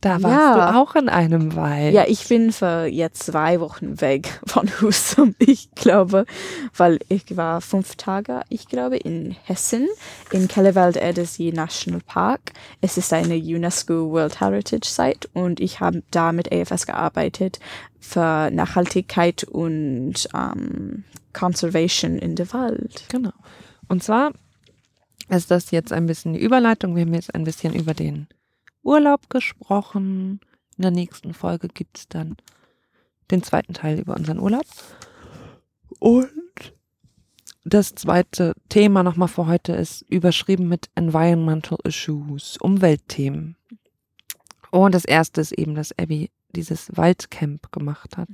[0.00, 0.72] Da warst Ja.
[0.72, 1.94] du auch in einem Wald.
[1.94, 6.26] Ja, ich bin für jetzt zwei Wochen weg von Husum, ich glaube,
[6.76, 9.88] weil ich war fünf Tage, ich glaube, in Hessen,
[10.30, 12.52] in Kellewald Erdesee National Park.
[12.82, 17.58] Es ist eine UNESCO World Heritage Site und ich habe da mit AFS gearbeitet
[17.98, 23.04] für Nachhaltigkeit und ähm, Conservation in der Wald.
[23.08, 23.32] Genau.
[23.88, 24.32] Und zwar
[25.28, 26.96] ist das jetzt ein bisschen die Überleitung.
[26.96, 28.28] Wir haben jetzt ein bisschen über den
[28.82, 30.40] Urlaub gesprochen,
[30.76, 32.36] In der nächsten Folge gibt es dann
[33.30, 34.66] den zweiten Teil über unseren Urlaub.
[35.98, 36.74] Und
[37.64, 43.56] das zweite Thema nochmal für heute ist überschrieben mit Environmental Issues, Umweltthemen.
[44.70, 48.28] Und das erste ist eben, dass Abby dieses Waldcamp gemacht hat.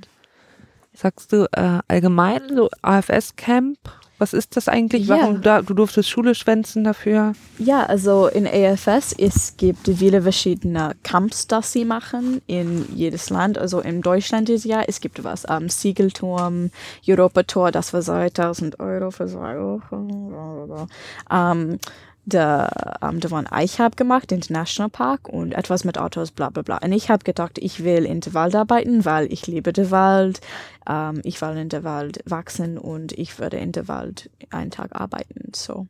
[0.93, 3.77] Sagst du äh, allgemein so AFS-Camp?
[4.21, 5.07] Was ist das eigentlich?
[5.07, 5.17] Ja.
[5.17, 7.33] Warum da, du durftest Schule schwänzen dafür?
[7.57, 13.57] Ja, also in AFS, es gibt viele verschiedene Camps, das sie machen in jedes Land.
[13.57, 16.69] Also in Deutschland ist ja, es gibt was am Siegelturm,
[17.07, 20.87] Europator, das war 2000 Euro für zwei Wochen.
[21.31, 21.79] Ähm,
[22.25, 26.61] der, ähm, der war ich habe gemacht, International Park und etwas mit Autos, bla bla
[26.61, 26.77] bla.
[26.77, 30.39] Und ich habe gedacht, ich will in den Wald arbeiten, weil ich liebe den Wald.
[30.87, 34.95] Ähm, ich will in den Wald wachsen und ich würde in den Wald einen Tag
[34.95, 35.51] arbeiten.
[35.55, 35.87] So.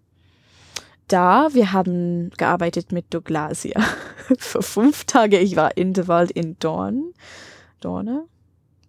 [1.08, 3.82] Da, wir haben gearbeitet mit Douglasia.
[4.38, 7.14] Für fünf Tage, ich war in den Wald in Dorn.
[7.82, 8.26] Dorne?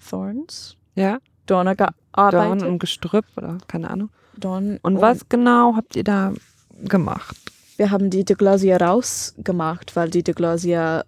[0.08, 0.76] Thorns?
[0.94, 2.68] Ja, Dorne Dorn gearbeitet.
[2.68, 4.10] und Gestrüpp oder keine Ahnung.
[4.36, 6.32] Dorn Und was genau habt ihr da
[6.88, 7.36] gemacht?
[7.76, 11.04] Wir haben die Douglasia rausgemacht, weil die Douglasia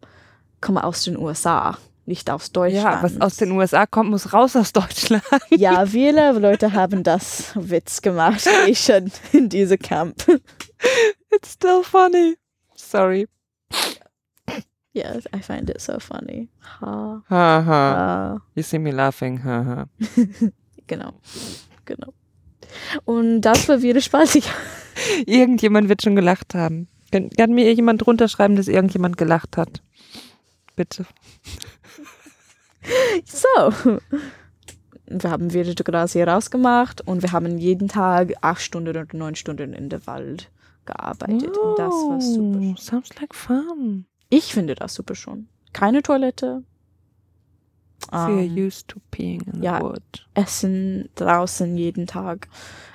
[0.61, 2.85] kommen aus den USA, nicht aus Deutschland.
[2.85, 5.23] Ja, was aus den USA kommt, muss raus aus Deutschland.
[5.51, 10.25] Ja, viele Leute haben das Witz gemacht, ich schon in diesem Camp.
[11.31, 12.37] It's still funny.
[12.77, 13.29] Sorry.
[14.93, 16.49] Yes, I find it so funny.
[16.81, 17.65] Ha, Haha.
[17.67, 18.41] ha.
[18.55, 19.43] You see me laughing.
[19.45, 19.89] Haha.
[20.87, 21.15] Genau,
[21.87, 22.13] genau.
[23.05, 24.45] Und das war wieder spaßig.
[25.27, 26.89] Irgendjemand wird schon gelacht haben.
[27.11, 29.83] Kann, kann mir jemand drunter schreiben, dass irgendjemand gelacht hat?
[30.77, 31.07] Bitte.
[33.25, 33.49] So.
[35.07, 39.35] Wir haben wieder die Grazie rausgemacht und wir haben jeden Tag acht Stunden oder neun
[39.35, 40.51] Stunden in der Wald
[40.87, 41.57] gearbeitet.
[41.57, 42.59] Und das war super.
[42.61, 44.07] Oh, Sounds like fun.
[44.31, 45.49] Ich finde das super schon.
[45.73, 46.63] Keine Toilette.
[48.15, 49.79] So you're Ähm, used to peeing in ja.
[49.79, 50.29] the wood.
[50.35, 52.49] Essen draußen jeden Tag.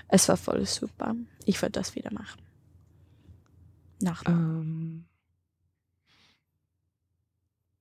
[0.07, 1.13] Es war voll super.
[1.45, 2.41] Ich würde das wieder machen.
[4.01, 4.23] Nach.
[4.25, 5.05] Ähm,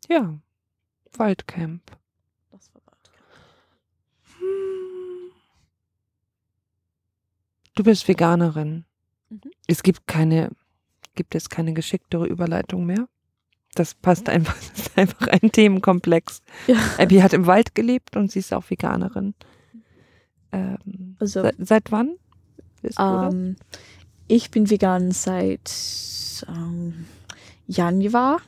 [0.08, 0.38] ja.
[1.16, 1.82] Waldcamp.
[2.50, 3.10] Das war bald.
[4.38, 5.30] Hm.
[7.76, 8.84] Du bist Veganerin.
[9.28, 9.40] Mhm.
[9.68, 10.50] Es gibt keine,
[11.14, 13.08] gibt es keine geschicktere Überleitung mehr.
[13.74, 16.42] Das passt einfach, das einfach ein Themenkomplex.
[16.66, 16.76] Ja.
[16.98, 19.34] Abby hat im Wald gelebt und sie ist auch Veganerin.
[20.52, 22.16] Ähm, Also, seit, seit wann?
[22.98, 23.56] Ähm,
[24.28, 25.72] ich bin vegan seit
[26.48, 27.06] ähm,
[27.66, 28.40] Januar.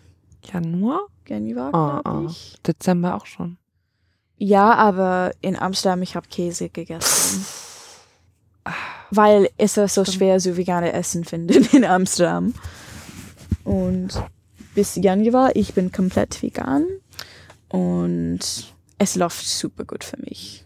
[0.53, 1.01] Januar?
[1.27, 2.31] Januar, Ah, glaube ah.
[2.31, 2.57] ich.
[2.67, 3.57] Dezember auch schon.
[4.39, 7.45] Ja, aber in Amsterdam, ich habe Käse gegessen.
[9.11, 12.55] Weil es ist so schwer, so vegane Essen finden in Amsterdam.
[13.65, 14.11] Und
[14.81, 16.87] bis Januar, ich bin komplett vegan.
[17.69, 18.41] Und
[18.97, 20.65] es läuft super gut für mich.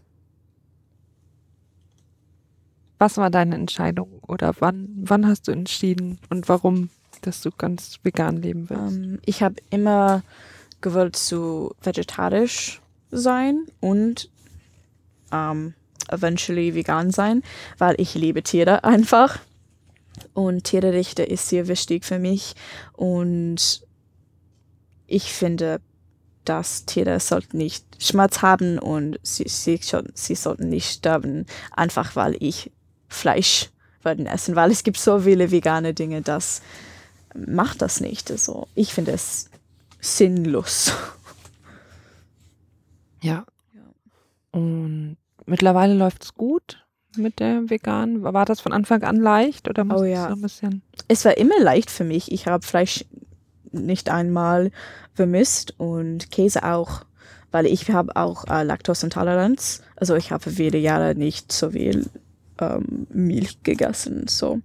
[3.01, 6.91] Was war deine Entscheidung oder wann, wann hast du entschieden und warum,
[7.23, 8.97] dass du ganz vegan leben willst?
[8.97, 10.23] Ähm, ich habe immer
[10.81, 14.31] gewollt zu vegetarisch sein und
[15.33, 15.75] ähm,
[16.09, 17.43] eventually vegan sein,
[17.79, 19.41] weil ich liebe Tiere einfach.
[20.35, 22.55] Und Tierrechte ist sehr wichtig für mich.
[22.93, 23.84] Und
[25.07, 25.81] ich finde,
[26.45, 32.17] dass Tiere sollten nicht Schmerz haben und sie, sie, schon, sie sollten nicht sterben, einfach
[32.17, 32.71] weil ich
[33.09, 33.71] Fleisch
[34.03, 36.61] werden essen, weil es gibt so viele vegane Dinge, das
[37.35, 38.31] macht das nicht.
[38.31, 39.51] Also ich finde es
[40.01, 40.93] sinnlos.
[43.23, 43.47] Ja.
[43.73, 43.81] Ja.
[44.51, 46.85] Und mittlerweile läuft es gut
[47.17, 48.23] mit der vegan.
[48.23, 50.25] War das von Anfang an leicht oder musstest ja.
[50.25, 50.83] du noch ein bisschen?
[51.09, 52.31] Es war immer leicht für mich.
[52.31, 53.05] Ich habe Fleisch
[53.75, 54.71] nicht einmal
[55.15, 57.05] vermisst und Käse auch,
[57.51, 59.83] weil ich habe auch äh, Laktoseintoleranz.
[59.97, 62.07] Also ich habe viele Jahre nicht so viel
[62.61, 64.27] ähm, Milch gegessen.
[64.29, 64.61] So.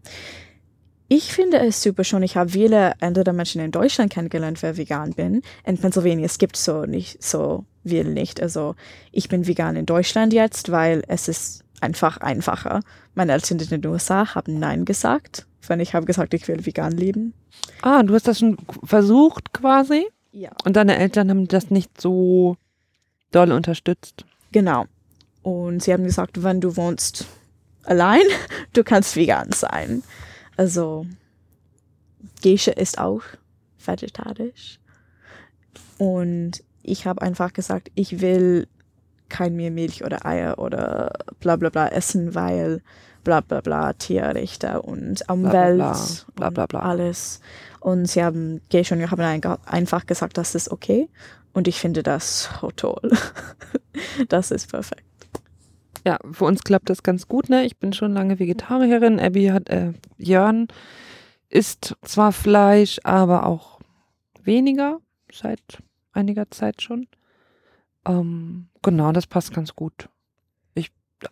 [1.07, 2.21] Ich finde es super schon.
[2.21, 5.41] Ich habe viele andere Menschen in Deutschland kennengelernt, wer vegan bin.
[5.65, 8.41] In Pennsylvania es gibt so nicht so viel nicht.
[8.41, 8.75] Also
[9.11, 12.81] ich bin vegan in Deutschland jetzt, weil es ist einfach einfacher.
[13.15, 16.91] Meine Eltern in den USA haben Nein gesagt, wenn ich habe gesagt, ich will vegan
[16.91, 17.33] leben.
[17.81, 20.51] Ah, du hast das schon versucht quasi Ja.
[20.65, 22.57] und deine Eltern haben das nicht so
[23.31, 24.25] doll unterstützt.
[24.51, 24.85] Genau.
[25.43, 27.25] Und sie haben gesagt, wenn du wohnst
[27.83, 28.21] allein,
[28.73, 30.03] du kannst vegan sein.
[30.57, 31.05] Also
[32.43, 33.21] Geisha ist auch
[33.85, 34.79] vegetarisch.
[35.97, 38.67] Und ich habe einfach gesagt, ich will
[39.29, 42.81] kein mehr Milch oder Eier oder bla bla bla essen, weil
[43.29, 45.95] bla bla bla Tierrechte und Umwelt bla,
[46.35, 46.79] bla, bla, und bla.
[46.81, 47.39] alles.
[47.79, 51.07] Und sie haben Geisha und ich haben ein- einfach gesagt, das ist okay.
[51.53, 53.11] Und ich finde das so toll.
[54.29, 55.03] das ist perfekt.
[56.05, 57.65] Ja, für uns klappt das ganz gut, ne?
[57.65, 59.19] Ich bin schon lange Vegetarierin.
[59.19, 60.67] Abby hat, äh, Jörn
[61.49, 63.79] isst zwar Fleisch, aber auch
[64.43, 64.99] weniger,
[65.31, 65.61] seit
[66.13, 67.07] einiger Zeit schon.
[68.05, 70.09] Ähm, genau, das passt ganz gut.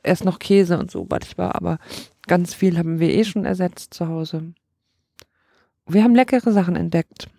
[0.04, 1.80] Erst noch Käse und so, was ich war, aber
[2.28, 4.54] ganz viel haben wir eh schon ersetzt zu Hause.
[5.86, 7.30] Wir haben leckere Sachen entdeckt.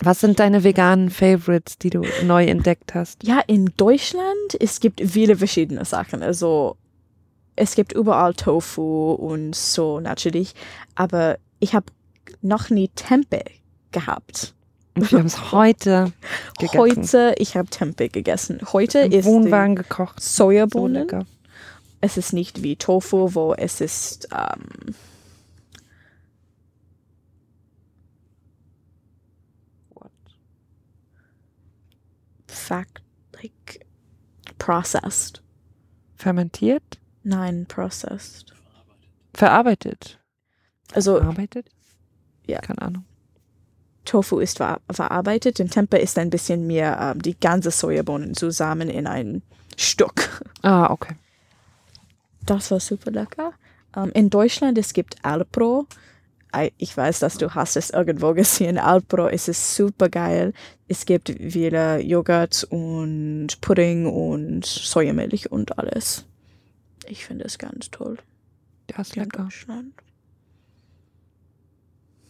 [0.00, 3.24] Was sind deine veganen Favorites, die du neu entdeckt hast?
[3.24, 6.22] Ja, in Deutschland, es gibt viele verschiedene Sachen.
[6.22, 6.76] Also
[7.56, 10.54] es gibt überall Tofu und so natürlich,
[10.94, 11.86] aber ich habe
[12.42, 13.44] noch nie Tempeh
[13.90, 14.54] gehabt.
[14.94, 16.12] Und wir haben es heute
[16.58, 16.78] gegessen.
[16.78, 18.60] Heute, ich habe Tempeh gegessen.
[18.72, 20.20] Heute Im ist Wohnwagen gekocht.
[20.22, 21.02] So Sojabohnen.
[21.02, 21.26] lecker.
[22.06, 24.94] Es ist nicht wie Tofu, wo es ist ähm,
[32.46, 33.02] fact
[33.34, 33.84] like
[34.58, 35.42] processed.
[36.14, 36.98] Fermentiert?
[37.24, 38.54] Nein, processed.
[39.34, 40.18] Verarbeitet.
[40.92, 41.68] Also Verarbeitet?
[42.46, 42.60] Ja.
[42.60, 43.04] Keine Ahnung.
[44.04, 48.88] Tofu ist ver verarbeitet und Tempeh ist ein bisschen mehr ähm, die ganze Sojabohnen zusammen
[48.88, 49.42] in ein
[49.76, 50.44] Stück.
[50.62, 51.16] Ah, okay.
[52.46, 53.52] Das war super lecker.
[53.96, 55.86] Ähm, in Deutschland es gibt Alpro.
[56.78, 58.78] Ich weiß, dass du hast es irgendwo gesehen.
[58.78, 60.54] Alpro ist es super geil.
[60.88, 66.24] Es gibt wieder Joghurt und Pudding und Sojamilch und alles.
[67.08, 68.16] Ich finde es ganz toll.
[68.90, 69.42] Ja, ist in lecker.
[69.44, 69.92] Deutschland.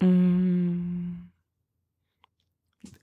[0.00, 1.28] Mm.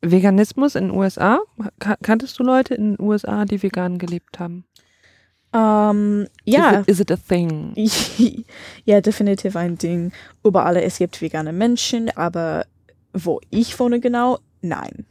[0.01, 1.39] Veganismus in den USA?
[1.79, 4.65] Ka- Kanntest du Leute in den USA, die vegan gelebt haben?
[5.53, 6.71] Ähm, ja.
[6.71, 7.73] Is it, is it a thing?
[8.85, 10.11] ja, definitiv ein Ding.
[10.43, 12.65] Überall, es gibt vegane Menschen, aber
[13.13, 15.05] wo ich wohne genau, nein.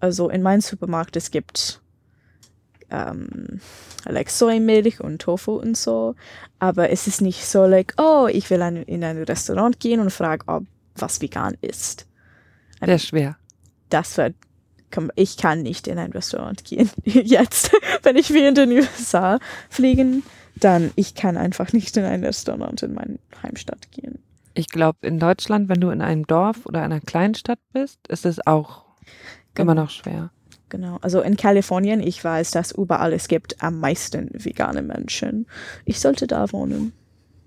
[0.00, 1.80] Also in meinem Supermarkt, es gibt
[2.90, 3.60] ähm,
[4.04, 6.14] like Sojamilch und Tofu und so,
[6.58, 10.10] aber es ist nicht so like, oh, ich will ein, in ein Restaurant gehen und
[10.10, 10.64] frage, ob
[10.96, 12.06] was vegan ist.
[12.84, 13.36] Sehr schwer.
[13.90, 14.34] Das wird,
[15.14, 16.90] ich kann nicht in ein Restaurant gehen.
[17.04, 17.72] Jetzt,
[18.02, 20.22] wenn ich wie in den USA fliegen,
[20.56, 24.18] dann ich kann einfach nicht in ein Restaurant in meine Heimstadt gehen.
[24.54, 28.46] Ich glaube, in Deutschland, wenn du in einem Dorf oder einer Kleinstadt bist, ist es
[28.46, 28.84] auch
[29.54, 29.82] immer Genau.
[29.82, 30.30] noch schwer.
[30.68, 30.98] Genau.
[31.02, 35.46] Also in Kalifornien, ich weiß, dass überall es gibt am meisten vegane Menschen.
[35.84, 36.92] Ich sollte da wohnen.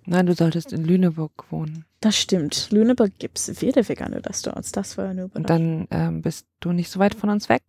[0.09, 1.85] Nein, du solltest in Lüneburg wohnen.
[2.01, 2.69] Das stimmt.
[2.71, 4.71] Lüneburg gibt es viele vegane Restaurants.
[4.71, 5.87] Das war eine Und Überraschung.
[5.89, 7.61] dann ähm, bist du nicht so weit von uns weg.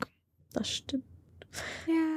[0.54, 1.04] Das stimmt.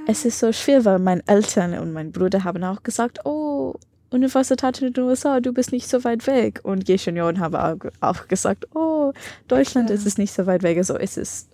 [0.08, 3.74] Es ist so schwer, weil meine Eltern und mein Bruder haben auch gesagt, oh,
[4.12, 6.62] Universität in den USA, du bist nicht so weit weg.
[6.64, 9.12] Und Gesche und haben auch, auch gesagt, oh,
[9.48, 9.96] Deutschland Ja.
[9.96, 10.78] ist es nicht so weit weg.
[10.78, 11.50] Also es ist,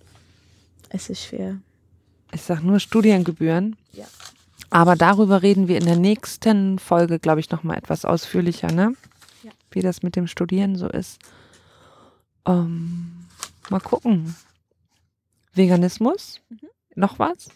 [0.90, 1.58] es ist schwer.
[2.34, 3.76] Ich sag nur Studiengebühren.
[3.94, 4.06] Ja.
[4.70, 8.94] Aber darüber reden wir in der nächsten Folge, glaube ich, nochmal etwas ausführlicher, ne?
[9.44, 9.52] Ja.
[9.72, 11.20] Wie das mit dem Studieren so ist.
[12.46, 13.26] Ähm,
[13.70, 14.36] mal gucken.
[15.54, 16.42] Veganismus?
[16.50, 16.68] Mhm.
[16.96, 17.50] Noch was?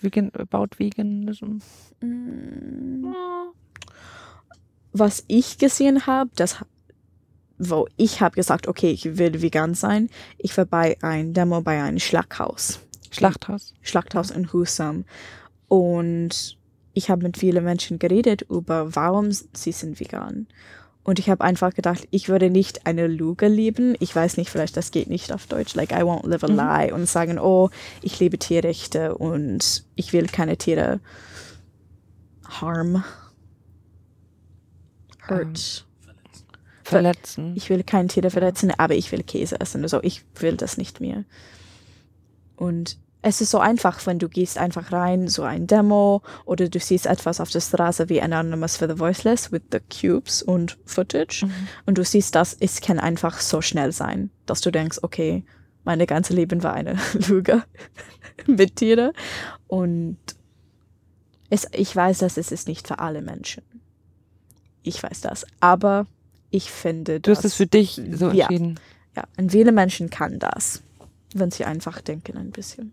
[0.00, 1.58] Vegan, about Veganism?
[2.00, 3.14] Mm.
[4.92, 6.64] Was ich gesehen habe, das
[7.58, 10.10] wo ich habe gesagt, okay, ich will vegan sein.
[10.38, 12.80] Ich war bei einem Demo bei einem Schlachthaus.
[13.10, 13.74] Schlachthaus?
[13.82, 15.04] Schlachthaus in Husum.
[15.74, 16.56] Und
[16.92, 20.46] ich habe mit vielen Menschen geredet über, warum sie sind vegan.
[21.02, 23.96] Und ich habe einfach gedacht, ich würde nicht eine Lüge lieben.
[23.98, 25.74] Ich weiß nicht, vielleicht das geht nicht auf Deutsch.
[25.74, 26.56] Like, I won't live a Mhm.
[26.56, 26.92] lie.
[26.94, 27.70] Und sagen, oh,
[28.02, 31.00] ich liebe Tierrechte und ich will keine Tiere
[32.48, 33.02] harm.
[35.28, 35.86] Hurt.
[36.84, 37.54] Verletzen.
[37.56, 39.82] Ich will keine Tiere verletzen, aber ich will Käse essen.
[39.82, 41.24] Also ich will das nicht mehr.
[42.54, 46.78] Und es ist so einfach, wenn du gehst einfach rein, so ein Demo oder du
[46.78, 51.46] siehst etwas auf der Straße wie Anonymous for the Voiceless with the Cubes und Footage
[51.46, 51.52] Mhm.
[51.86, 55.42] und du siehst das, es kann einfach so schnell sein, dass du denkst, okay,
[55.84, 56.98] meine ganze Leben war eine
[57.28, 57.62] Lüge
[58.46, 59.12] mit Tiere
[59.68, 60.18] und
[61.50, 63.62] es, ich weiß, dass es ist nicht für alle Menschen.
[64.82, 66.06] Ich weiß das, aber
[66.50, 68.46] ich finde, Du hast es für dich so Ja.
[68.46, 68.78] entschieden.
[69.16, 70.82] ja, und viele Menschen kann das,
[71.34, 72.92] wenn sie einfach denken ein bisschen.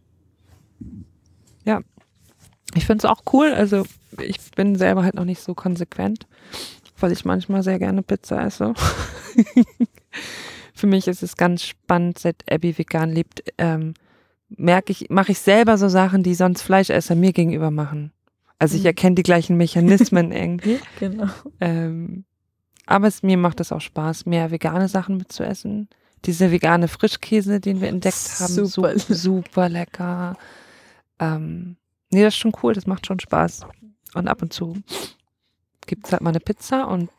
[2.74, 3.52] Ich finde es auch cool.
[3.54, 3.86] Also
[4.22, 6.26] ich bin selber halt noch nicht so konsequent,
[6.98, 8.74] weil ich manchmal sehr gerne Pizza esse.
[10.74, 13.94] Für mich ist es ganz spannend, seit Abby vegan lebt, ähm,
[14.50, 18.14] merke ich, mache ich selber so Sachen, die sonst Fleischesser mir gegenüber machen.
[18.58, 18.88] Also ich Mhm.
[18.88, 20.80] erkenne die gleichen Mechanismen irgendwie.
[21.00, 21.28] Genau.
[21.60, 22.24] Ähm,
[22.86, 25.90] aber es, mir macht es auch Spaß, mehr vegane Sachen mitzuessen.
[26.26, 28.98] Dieser vegane Frischkäse, den wir entdeckt haben, Super.
[28.98, 30.38] super, super lecker.
[31.22, 31.78] Ähm,
[32.10, 33.62] nee, das ist schon cool, das macht schon Spaß.
[34.14, 34.76] Und ab und zu
[35.86, 37.10] gibt es halt mal eine Pizza und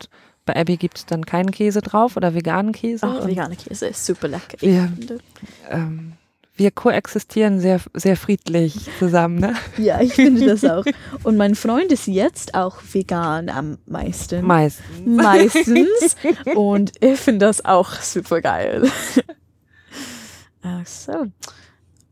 [0.44, 3.07] bei Abby gibt es dann keinen Käse drauf oder veganen Käse.
[3.07, 4.59] Ach, veganer Käse ist super lecker.
[4.59, 5.18] Finde.
[5.70, 6.14] ähm,
[6.55, 9.55] wir koexistieren sehr, sehr friedlich zusammen, ne?
[9.78, 10.84] Ja, ich finde das auch.
[11.22, 14.44] Und mein Freund ist jetzt auch vegan am meisten.
[14.44, 14.84] Meistens.
[15.07, 16.16] Meistens.
[16.55, 18.90] Und ich finde das auch super geil.
[20.62, 21.26] Ach so.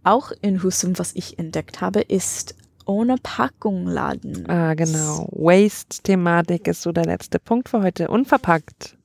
[0.02, 2.54] Auch in Husum, was ich entdeckt habe, ist
[2.86, 4.48] ohne Packung laden.
[4.48, 5.28] Ah, genau.
[5.32, 8.08] Waste-Thematik ist so der letzte Punkt für heute.
[8.08, 8.96] Unverpackt.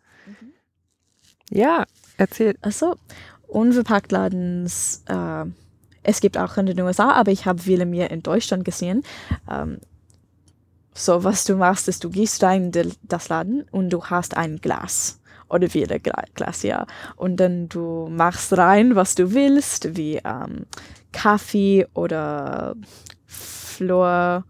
[1.49, 1.85] Ja,
[2.17, 2.55] erzähl.
[2.61, 2.95] Also,
[3.47, 5.45] unverpackt Ladens, äh,
[6.03, 9.03] es gibt auch in den USA, aber ich habe viele mehr in Deutschland gesehen.
[9.49, 9.79] Ähm,
[10.93, 14.57] so, was du machst, ist, du gehst rein in das Laden und du hast ein
[14.57, 15.19] Glas.
[15.55, 16.85] Oder wieder Gla- Glas, ja.
[17.15, 20.65] Und dann du machst rein, was du willst, wie ähm,
[21.11, 22.75] Kaffee oder
[23.25, 24.45] Flor.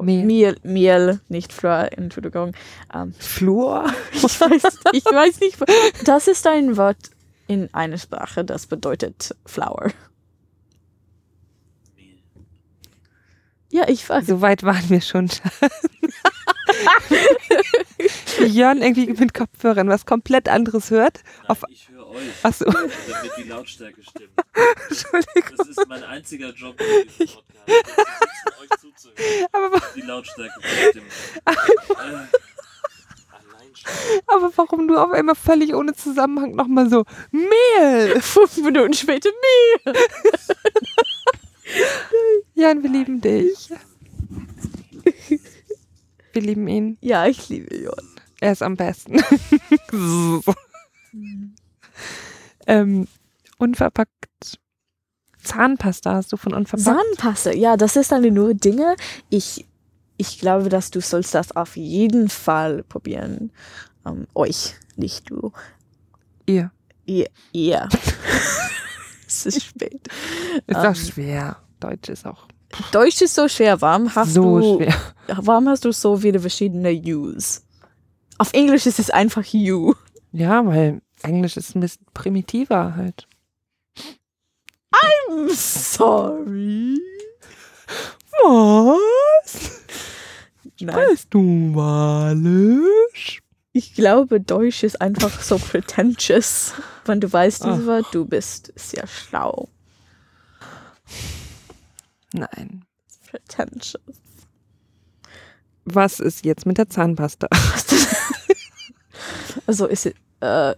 [0.00, 0.24] Mehl.
[0.24, 2.52] Mehl, Mehl, nicht Flor, Entschuldigung.
[2.94, 3.84] Ähm, Flur?
[4.12, 5.58] ich weiß, ich weiß nicht.
[6.04, 6.96] Das ist ein Wort
[7.48, 9.90] in einer Sprache, das bedeutet Flower.
[13.70, 14.26] Ja, ich weiß.
[14.26, 15.28] So weit waren wir schon.
[18.46, 21.22] Jörn irgendwie mit Kopfhörern was komplett anderes hört.
[21.48, 24.30] Auf, ich höre euch, achso, damit die Lautstärke stimmt.
[24.88, 25.56] Entschuldigung.
[25.56, 28.60] Das ist mein einziger Job in diesem Podcast.
[28.60, 29.46] euch zuzuhören.
[29.52, 31.06] Aber, Die Lautstärke bestimmen.
[31.44, 31.54] Äh,
[34.26, 38.20] aber warum du auf einmal völlig ohne Zusammenhang nochmal so Mehl?
[38.20, 39.30] Fünf Minuten später
[39.84, 39.94] Mehl.
[42.54, 43.70] Jan, wir lieben dich.
[46.38, 46.98] Wir lieben ihn.
[47.00, 48.14] Ja, ich liebe Jon.
[48.40, 49.20] Er ist am besten.
[52.68, 53.08] ähm,
[53.58, 54.60] unverpackt.
[55.42, 56.84] Zahnpasta hast du von unverpackt?
[56.84, 58.94] Zahnpasta, ja, das ist eine nur Dinge.
[59.30, 59.66] Ich,
[60.16, 63.50] ich glaube, dass du sollst das auf jeden Fall probieren.
[64.06, 65.50] Ähm, euch, nicht du.
[66.46, 66.70] Ihr.
[67.04, 67.30] Ihr.
[67.50, 67.88] ihr.
[69.26, 70.06] es ist spät.
[70.68, 70.86] Ist Ähm.
[70.86, 71.56] auch schwer.
[71.80, 72.46] Deutsch ist auch
[72.92, 73.80] Deutsch ist so schwer.
[73.80, 74.94] Warum hast so du, schwer.
[75.36, 77.62] warum hast du so viele verschiedene U's?
[78.38, 79.94] Auf Englisch ist es einfach you.
[80.32, 83.26] Ja, weil Englisch ist ein bisschen primitiver halt.
[84.92, 86.98] I'm sorry.
[88.42, 89.82] Was?
[90.80, 93.40] Nein, Weißt du Walisch?
[93.72, 96.74] ich glaube, Deutsch ist einfach so pretentious.
[97.04, 98.10] Wenn du weißt Ach.
[98.12, 99.68] Du bist sehr schlau.
[102.32, 102.84] Nein.
[103.30, 104.00] Pretentious.
[105.84, 107.48] Was ist jetzt mit der Zahnpasta?
[109.66, 110.74] Also ist es, äh,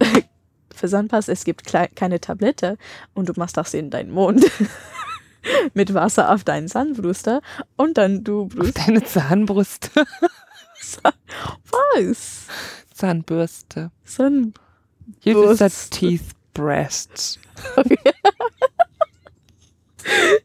[0.75, 2.79] für Zahnpass, es gibt keine Tablette
[3.15, 4.51] und du machst das in deinen Mund.
[5.75, 7.41] Mit Wasser auf deinen Zahnbruster
[7.77, 9.91] und dann du brust Deine Zahnbrust.
[11.95, 12.47] was?
[12.93, 13.91] Zahnbürste.
[14.05, 14.53] Zahn
[15.21, 15.89] Hier ist das.
[15.91, 16.23] Teeth
[16.53, 17.39] Breast.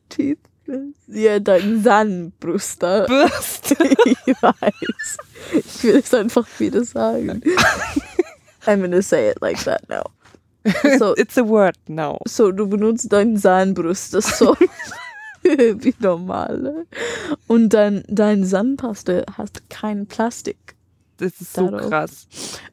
[0.09, 0.39] Teeth.
[1.07, 3.05] Ja, dein Zahnbruster.
[3.07, 3.75] Bürste.
[4.05, 5.17] ich weiß.
[5.53, 7.41] Ich will es einfach wieder sagen.
[8.65, 10.03] I'm gonna say it like that now.
[10.97, 12.19] So, It's a word now.
[12.27, 14.55] so du benutzt deinen Zahnbruster so
[15.43, 16.85] wie normal.
[17.47, 20.57] Und dann dein Zahnpaste hat kein Plastik.
[21.17, 21.89] Das ist so Darauf.
[21.89, 22.27] krass.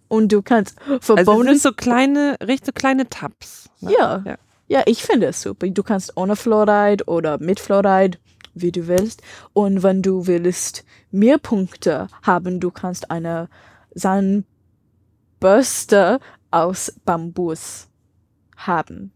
[0.09, 3.69] Und du kannst für Also so kleine, richtig so kleine Tabs.
[3.81, 3.93] ne?
[3.93, 4.23] Ja.
[4.25, 4.37] ja.
[4.69, 5.69] Ja, ich finde es super.
[5.69, 8.19] Du kannst ohne Fluoride oder mit Fluoride,
[8.55, 9.23] wie du willst.
[9.53, 13.49] Und wenn du willst mehr Punkte haben, du kannst eine
[13.95, 17.89] Zahnbürste aus Bambus
[18.57, 19.13] haben.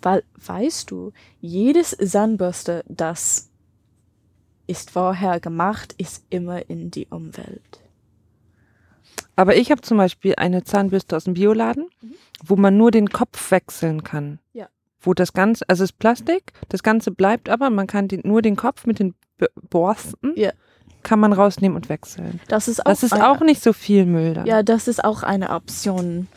[0.00, 3.50] Weil, weißt du, jedes Zahnbürste, das
[4.66, 7.81] ist vorher gemacht, ist immer in die Umwelt.
[9.36, 11.86] Aber ich habe zum Beispiel eine Zahnbürste aus dem Bioladen,
[12.44, 14.38] wo man nur den Kopf wechseln kann.
[14.52, 14.66] Ja.
[15.00, 18.42] Wo das Ganze, also es ist Plastik, das Ganze bleibt aber, man kann den, nur
[18.42, 20.50] den Kopf mit den B Borsten, Ja.
[21.02, 22.40] kann man rausnehmen und wechseln.
[22.48, 24.46] Das ist auch, Das ist eine- auch nicht so viel Müll dann.
[24.46, 26.28] Ja, das ist auch eine Option,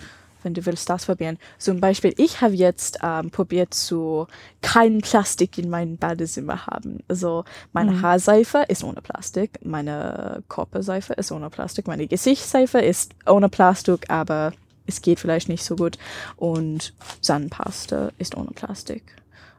[0.46, 1.38] wenn du willst das probieren.
[1.58, 4.28] Zum Beispiel, ich habe jetzt ähm, probiert zu
[4.62, 7.00] kein Plastik in meinem Badezimmer haben.
[7.10, 7.44] Also
[7.74, 8.02] meine Mhm.
[8.02, 14.54] Haarseife ist ohne Plastik, meine Körperseife ist ohne Plastik, meine Gesichtsseife ist ohne Plastik, aber
[14.88, 15.98] es geht vielleicht nicht so gut.
[16.38, 19.04] Und Zahnpasta ist ohne Plastik.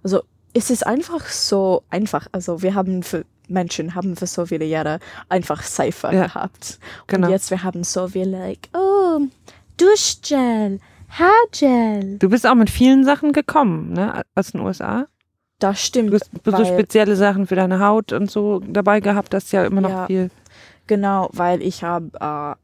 [0.02, 0.22] Also
[0.54, 2.28] es ist einfach so einfach.
[2.32, 6.78] Also wir haben für Menschen haben für so viele Jahre einfach Seife Ja, gehabt.
[7.06, 7.26] genau.
[7.26, 9.20] Und jetzt wir haben so viel like, oh,
[9.76, 12.18] Duschgel, Haargel.
[12.18, 15.06] Du bist auch mit vielen Sachen gekommen, ne, aus den USA.
[15.58, 16.10] Das stimmt.
[16.10, 19.64] Du hast so spezielle Sachen für deine Haut und so dabei gehabt, das ist ja
[19.64, 20.06] immer noch Ja.
[20.06, 20.30] viel
[20.86, 22.54] Genau, weil ich habe äh,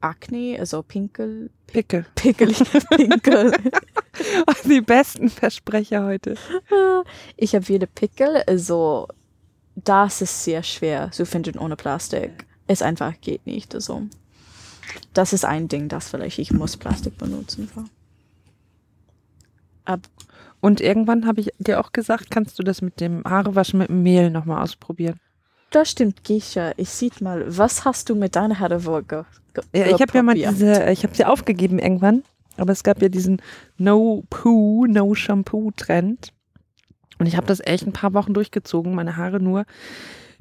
[0.00, 2.06] Akne, also Pinkel, Pickel.
[2.14, 2.52] Pickel,
[2.90, 3.52] Pinkel.
[4.64, 6.36] Die besten Versprecher heute.
[7.36, 9.08] Ich habe wieder Pickel, also
[9.74, 12.46] das ist sehr schwer zu finden ohne Plastik.
[12.66, 14.02] Es einfach geht nicht, also
[15.12, 17.68] das ist ein Ding, das vielleicht ich muss Plastik benutzen.
[19.84, 20.00] Ab,
[20.60, 24.02] Und irgendwann habe ich dir auch gesagt, kannst du das mit dem Haarewaschen mit dem
[24.02, 25.18] Mehl nochmal ausprobieren.
[25.70, 26.72] das stimmt, Gisha.
[26.76, 29.24] Ich sieht mal, was hast du mit deiner Haare ge
[29.74, 32.22] Ja, ich habe ja mal diese, ich habe sie aufgegeben irgendwann,
[32.56, 33.40] aber es gab ja diesen
[33.76, 36.32] No Poo, No Shampoo Trend.
[37.18, 39.64] Und ich habe das echt ein paar Wochen durchgezogen, meine Haare nur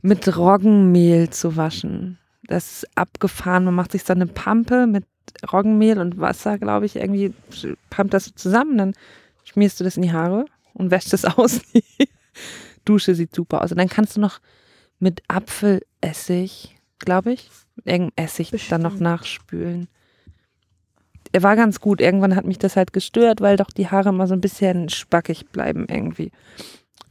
[0.02, 2.20] mit Roggenmehl zu waschen.
[2.48, 3.66] Das ist abgefahren.
[3.66, 5.06] Man macht sich so eine Pampe mit
[5.52, 7.34] Roggenmehl und Wasser, glaube ich, irgendwie
[7.90, 8.78] pumpt das so zusammen.
[8.78, 8.94] Dann
[9.44, 11.62] schmierst du das in die Haare und wäschst es aus.
[11.74, 12.10] Die
[12.86, 13.72] Dusche sieht super aus.
[13.72, 14.40] Und dann kannst du noch
[15.00, 19.02] mit Apfelessig, glaube ich, mit irgendeinem Essig dann noch Bestimmt.
[19.02, 19.88] nachspülen.
[21.32, 22.00] Er war ganz gut.
[22.00, 25.48] Irgendwann hat mich das halt gestört, weil doch die Haare immer so ein bisschen spackig
[25.48, 26.32] bleiben irgendwie.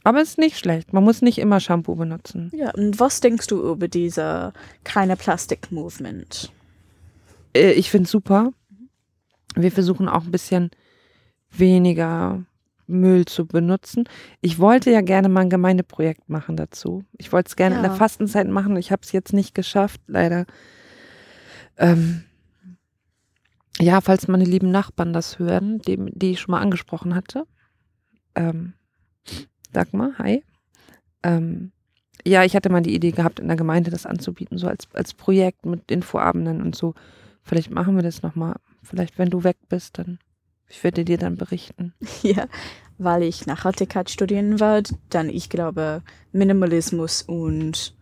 [0.02, 0.92] Aber es ist nicht schlecht.
[0.92, 2.50] Man muss nicht immer Shampoo benutzen.
[2.54, 4.52] Ja, und was denkst du über diese
[4.84, 6.52] keine Plastik-Movement?
[7.56, 8.52] Äh, ich finde es super.
[9.54, 10.70] Wir versuchen auch ein bisschen
[11.50, 12.44] weniger
[12.86, 14.04] Müll zu benutzen.
[14.42, 17.04] Ich wollte ja gerne mal ein Gemeindeprojekt machen dazu.
[17.16, 17.96] Ich wollte es gerne in der Ja.
[17.96, 18.76] Fastenzeit machen.
[18.76, 20.44] Ich habe es jetzt nicht geschafft, leider.
[21.78, 22.24] Ähm,
[23.80, 27.46] ja, falls meine lieben Nachbarn das hören, die, die ich schon mal angesprochen hatte.
[28.34, 28.74] Ähm,
[29.74, 30.42] Dagmar, hi.
[31.22, 31.72] Ähm,
[32.26, 35.12] ja, ich hatte mal die Idee gehabt, in der Gemeinde das anzubieten, so als, als
[35.14, 36.94] Projekt mit Infoabenden und so.
[37.42, 38.56] Vielleicht machen wir das nochmal.
[38.82, 40.18] Vielleicht, wenn du weg bist, dann,
[40.68, 41.92] ich werde dir dann berichten.
[42.22, 42.46] Ja,
[42.96, 46.02] weil ich Nachhaltigkeit studieren werde, dann ich glaube
[46.32, 47.94] Minimalismus und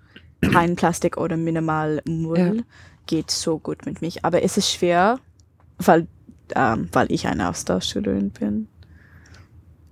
[0.43, 2.63] kein Plastik oder minimal Müll Ja.
[3.07, 4.25] geht so gut mit mich.
[4.25, 5.19] Aber es ist schwer,
[5.79, 6.07] weil,
[6.55, 8.69] ähm, weil ich eine Austauschschülerin bin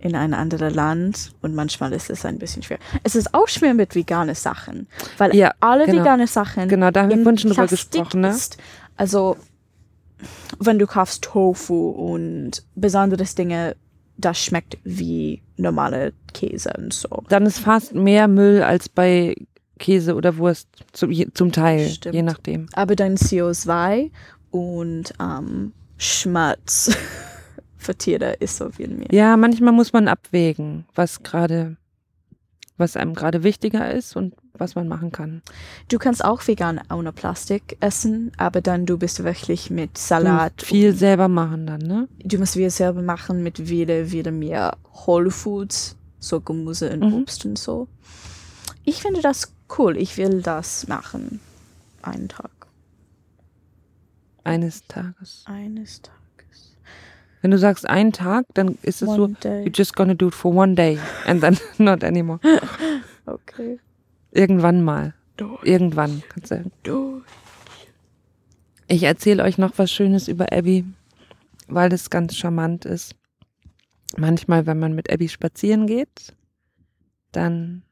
[0.01, 2.79] in ein anderes Land und manchmal ist es ein bisschen schwer.
[3.03, 4.87] Es ist auch schwer mit veganen Sachen,
[5.19, 6.01] weil Ja, alle genau.
[6.03, 8.31] vegane Sachen Genau, da haben wir vorhin schon drüber gesprochen, ne?
[8.31, 8.57] ist.
[8.97, 9.37] Also,
[10.59, 13.77] wenn du kaufst Tofu und besonderes Dinge,
[14.17, 17.23] das schmeckt wie normale Käse und so.
[17.29, 19.35] Dann ist fast mehr Müll als bei
[19.79, 22.15] Käse oder Wurst, zum, zum Teil, Stimmt.
[22.15, 22.67] je nachdem.
[22.75, 24.11] Aber dein CO2
[24.51, 26.91] und ähm, Schmerz
[27.81, 29.09] für Tiere ist so viel mehr.
[29.11, 31.77] Ja, manchmal muss man abwägen, was gerade,
[32.77, 35.41] was einem gerade wichtiger ist und was man machen kann.
[35.89, 40.61] Du kannst auch vegan ohne Plastik essen, aber dann du bist wirklich mit Salat.
[40.63, 42.09] viel selber machen dann, ne?
[42.23, 44.77] du musst wir selber machen mit wieder, wieder mehr
[45.07, 47.15] Whole Foods, so Gemüse und Mhm.
[47.15, 47.89] Obst und so.
[48.85, 49.97] Ich finde das cool.
[49.97, 51.41] Ich will das machen.
[52.03, 52.51] Einen Tag.
[54.45, 55.45] Eines Tages.
[55.47, 56.20] Eines Tages.
[57.43, 59.65] Wenn du sagst einen Tag, dann ist es so, One day.
[59.65, 62.41] you're just gonna do it for one day and then not anymore.
[63.27, 63.79] Okay.
[64.33, 65.15] Irgendwann mal.
[65.37, 65.63] Durch.
[65.65, 66.73] Irgendwann, kannst du sagen.
[66.83, 67.23] Durch.
[68.89, 70.85] Ich erzähle euch noch was Schönes über Abby,
[71.69, 73.15] weil das ganz charmant ist.
[74.17, 76.35] Manchmal, wenn man mit Abby spazieren geht,
[77.31, 77.83] dann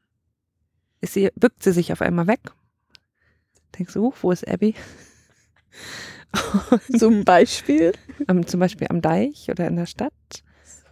[0.99, 2.41] ist sie, bückt sie sich auf einmal weg.
[3.77, 4.75] Denkst du, wo ist Abby?
[6.97, 7.93] Zum Beispiel.
[8.27, 10.13] Am, zum Beispiel am Deich oder in der Stadt.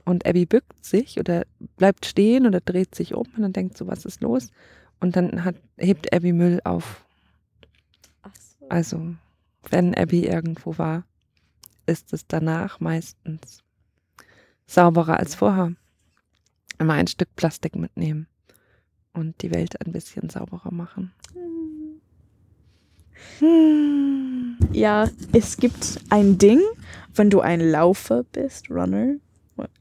[0.06, 3.88] Und Abby bückt sich oder bleibt stehen oder dreht sich um und dann denkt so,
[3.88, 4.52] was ist los?
[5.00, 7.06] Und dann hat, hebt Abby Müll auf.
[8.22, 8.66] Ach so.
[8.70, 9.16] Also,
[9.70, 11.04] wenn Abby irgendwo war,
[11.86, 13.64] ist es danach meistens
[14.66, 15.74] sauberer als vorher.
[16.80, 18.28] Immer ein Stück Plastik mitnehmen
[19.14, 21.14] und die Welt ein bisschen sauberer machen.
[23.40, 24.58] Hm.
[24.72, 26.62] Ja, es gibt ein Ding,
[27.16, 29.16] wenn du ein Laufer bist, Runner,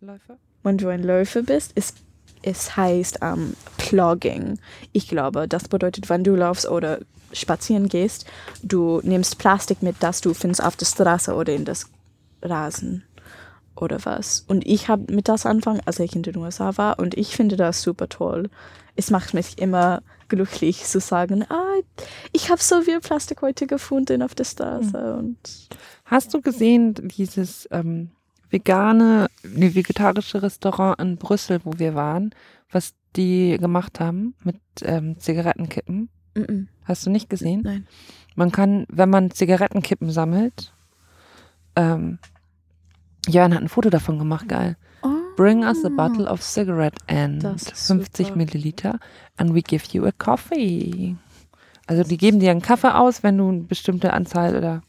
[0.01, 0.39] Läufer?
[0.63, 1.95] wenn du ein Läufer bist, es,
[2.43, 4.59] es heißt ähm, Plogging.
[4.93, 7.01] Ich glaube, das bedeutet, wenn du laufst oder
[7.33, 8.27] spazieren gehst,
[8.63, 11.91] du nimmst Plastik mit, das du findest auf der Straße oder in das
[12.43, 13.05] Rasen
[13.77, 14.45] oder was.
[14.49, 17.57] Und ich habe mit das angefangen, als ich in den USA war und ich finde
[17.57, 18.49] das super toll.
[18.95, 21.75] Es macht mich immer glücklich zu sagen, ah,
[22.33, 25.39] ich habe so viel Plastik heute gefunden auf der Straße und
[26.05, 28.11] Hast du gesehen dieses ähm,
[28.51, 32.35] vegane, nee, vegetarische Restaurant in Brüssel, wo wir waren,
[32.71, 36.09] was die gemacht haben mit ähm, Zigarettenkippen?
[36.35, 37.63] -mm, Hast du nicht gesehen?
[37.63, 37.87] nein.
[38.37, 40.75] Man kann, wenn man Zigarettenkippen sammelt,
[41.75, 42.19] ähm,
[43.27, 44.77] Jörn hat ein Foto davon gemacht, geil.
[45.37, 48.39] Bring us a bottle of cigarette and Das ist 50 super.
[48.39, 48.99] Milliliter
[49.37, 51.17] and we give you a coffee.
[51.87, 54.83] Also die geben dir einen Kaffee aus, wenn du eine bestimmte Anzahl oder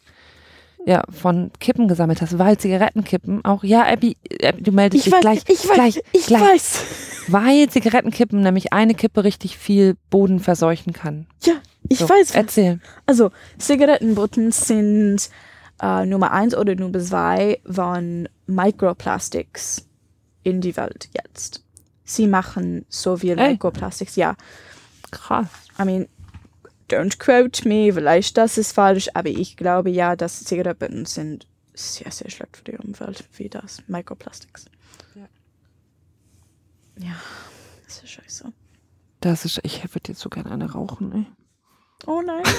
[0.85, 5.13] ja, von Kippen gesammelt hast, weil Zigarettenkippen auch, ja, Abby, Abby du meldest Ich dich
[5.13, 6.83] weiß, gleich, ich weiß, gleich, ich gleich, weiß.
[7.27, 11.27] weil Zigarettenkippen nämlich eine Kippe richtig viel Boden verseuchen kann.
[11.43, 11.55] Ja,
[11.89, 12.31] ich So, weiß.
[12.35, 12.79] Erzähl.
[13.05, 15.29] Also, Zigarettenbutten sind
[15.81, 19.86] äh, Nummer eins oder Nummer zwei von Microplastics
[20.47, 21.63] in die Welt jetzt.
[22.05, 23.51] Sie machen so viel Ey.
[23.51, 24.35] Microplastics, ja.
[25.11, 25.47] Krass.
[25.77, 26.07] I mean,
[26.89, 32.11] don't quote me, vielleicht das ist falsch, aber ich glaube ja, dass Zigaretten sind sehr,
[32.11, 34.65] sehr schlecht für die Umwelt, wie das Microplastics.
[35.15, 35.27] Ja.
[36.99, 37.15] Ja,
[37.85, 38.53] das ist scheiße.
[39.19, 41.25] Das ist, ich würde jetzt so gerne eine rauchen, ey.
[42.05, 42.43] Oh nein.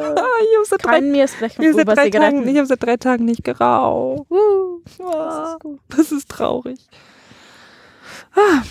[0.00, 2.10] Ah, ich habe seit, drei, mir sprechen ich über drei.
[2.10, 4.30] Tagen, ich hab seit drei Tagen nicht geraucht.
[4.30, 5.80] Uh, Das ah, ist gut.
[5.88, 6.78] das ist traurig.
[8.34, 8.62] Ah,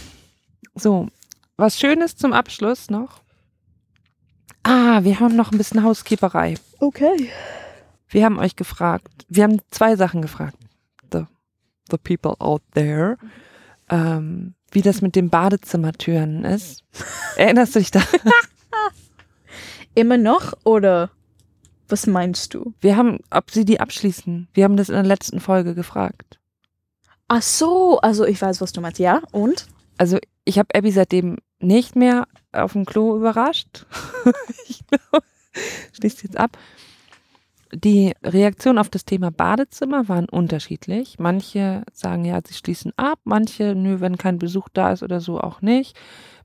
[0.75, 1.07] so,
[1.57, 3.21] was Schönes zum Abschluss noch.
[4.63, 6.55] Ah, wir haben noch ein bisschen Housekeeperei.
[6.79, 7.29] Okay.
[8.09, 10.57] Wir haben euch gefragt, wir haben zwei Sachen gefragt.
[11.11, 11.25] The,
[11.89, 13.17] the people out there.
[13.89, 16.83] Ähm, wie das mit den Badezimmertüren ist.
[17.37, 18.01] Erinnerst du dich da?
[19.95, 21.11] Immer noch oder
[21.89, 22.73] was meinst du?
[22.81, 24.49] Wir haben, ob sie die abschließen.
[24.53, 26.39] Wir haben das in der letzten Folge gefragt.
[27.27, 28.99] Ach so, also ich weiß, was du meinst.
[28.99, 29.67] Ja, und?
[29.97, 33.85] Also ich habe Abby seitdem nicht mehr auf dem Klo überrascht.
[34.67, 35.25] ich glaube,
[35.93, 36.57] schließt jetzt ab.
[37.73, 41.19] Die Reaktionen auf das Thema Badezimmer waren unterschiedlich.
[41.19, 45.41] Manche sagen ja, sie schließen ab, manche, nö, wenn kein Besuch da ist oder so,
[45.41, 45.97] auch nicht.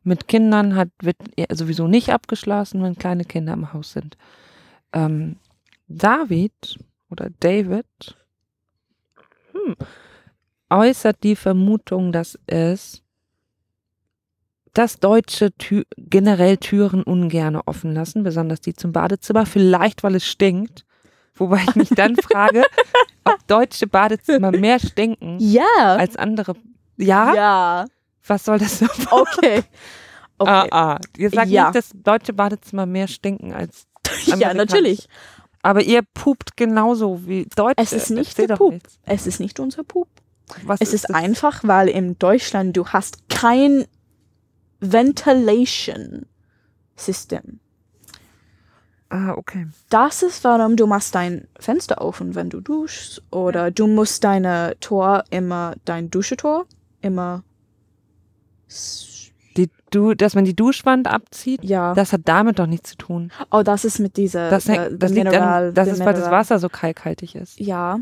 [0.03, 1.17] Mit Kindern hat, wird
[1.53, 4.17] sowieso nicht abgeschlossen, wenn kleine Kinder im Haus sind.
[4.93, 5.37] Ähm,
[5.87, 7.87] David oder David
[9.53, 9.77] hm,
[10.73, 13.03] äußert die Vermutung, dass es
[14.75, 20.25] dass Deutsche Tü generell Türen ungern offen lassen, besonders die zum Badezimmer, vielleicht weil es
[20.27, 20.87] stinkt.
[21.35, 22.63] Wobei ich mich dann frage,
[23.25, 25.63] ob deutsche Badezimmer mehr stinken Ja.
[25.77, 26.55] als andere.
[26.97, 27.35] Ja?
[27.35, 27.85] Ja.
[28.27, 28.87] Was soll das so?
[29.11, 29.63] Okay.
[30.39, 30.69] Ah, Okay.
[30.73, 30.99] ah.
[31.19, 31.65] Ihr sagt Ja.
[31.67, 33.87] nicht, dass deutsche Badezimmer mehr stinken als
[34.39, 35.07] ja, natürlich.
[35.63, 37.75] Aber ihr pupt genauso wie Deutsche.
[37.83, 38.81] Es ist nicht der Pup.
[39.05, 40.09] Es ist nicht unser Pup.
[40.65, 41.17] Was Es ist das?
[41.17, 43.85] einfach, weil in Deutschland du hast kein
[44.81, 46.27] Ventilation
[46.97, 47.61] System.
[49.09, 49.67] Ah, okay.
[49.91, 53.23] Das ist, warum du machst dein Fenster offen, wenn du duschst.
[53.31, 56.65] Oder du musst deine Tor immer, dein Duschetor
[57.03, 57.43] immer,
[59.59, 61.93] Die, du, dass man die Duschwand abzieht, ja.
[61.93, 63.31] das hat damit doch nichts zu tun.
[63.51, 66.31] oh, das ist mit dieser, Das, äh, das liegt Mineral, an, das ist, weil das.
[66.31, 67.61] Wasser so kalkhaltig ist.
[67.61, 68.01] Ja.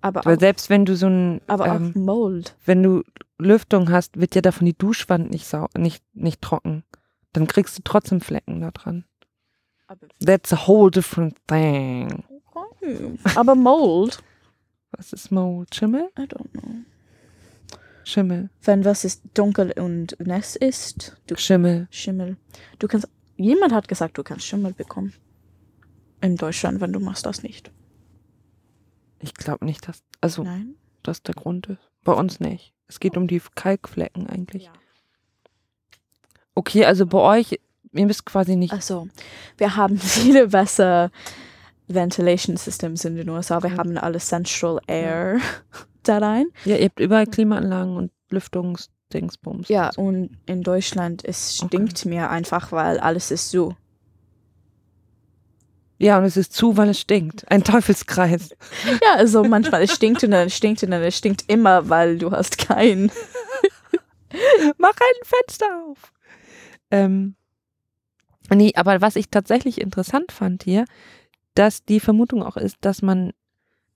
[0.00, 2.56] Aber Weil auch, selbst wenn du so ein, aber ähm, auch Mold.
[2.64, 3.02] wenn du
[3.38, 6.84] Lüftung hast, wird ja davon die Duschwand nicht, sau nicht, nicht trocken.
[7.32, 9.04] Dann kriegst du trotzdem Flecken da dran.
[10.24, 12.24] That's a whole different thing.
[13.34, 14.22] Aber Mold,
[14.92, 15.74] Was ist Mold?
[15.74, 16.10] Schimmel?
[16.18, 16.84] I don't know.
[18.04, 18.48] Schimmel.
[18.62, 21.88] Wenn was ist dunkel und nass ist, du Schimmel.
[21.90, 22.36] Schimmel.
[22.78, 25.12] Du kannst, jemand hat gesagt, du kannst Schimmel bekommen.
[26.20, 27.70] In Deutschland, wenn du machst das nicht.
[29.20, 30.74] Ich glaube nicht, dass, also, Nein?
[31.02, 31.78] das der Grund ist.
[32.04, 32.72] Bei uns nicht.
[32.86, 34.70] Es geht um die Kalkflecken eigentlich.
[36.54, 37.60] Okay, also bei euch,
[37.92, 38.72] ihr müsst quasi nicht.
[38.72, 39.08] Also,
[39.56, 41.10] wir haben viele bessere
[41.86, 43.62] Ventilation Systems in den USA.
[43.62, 45.40] Wir haben alle Central Air
[46.02, 46.46] da rein.
[46.64, 49.68] Ja, ihr habt überall Klimaanlagen und Lüftungsdingsbums.
[49.68, 51.68] Ja, und in Deutschland, es Okay.
[51.68, 53.74] stinkt mir einfach, weil alles ist so.
[55.98, 57.50] Ja, und es ist zu, weil es stinkt.
[57.50, 58.50] Ein Teufelskreis.
[59.02, 62.18] Ja, also manchmal es stinkt und dann es stinkt und dann es stinkt immer, weil
[62.18, 63.10] du hast kein.
[64.78, 66.12] Mach ein Fenster auf.
[66.90, 67.34] Ähm,
[68.50, 70.84] nee, aber was ich tatsächlich interessant fand hier,
[71.54, 73.32] dass die Vermutung auch ist, dass man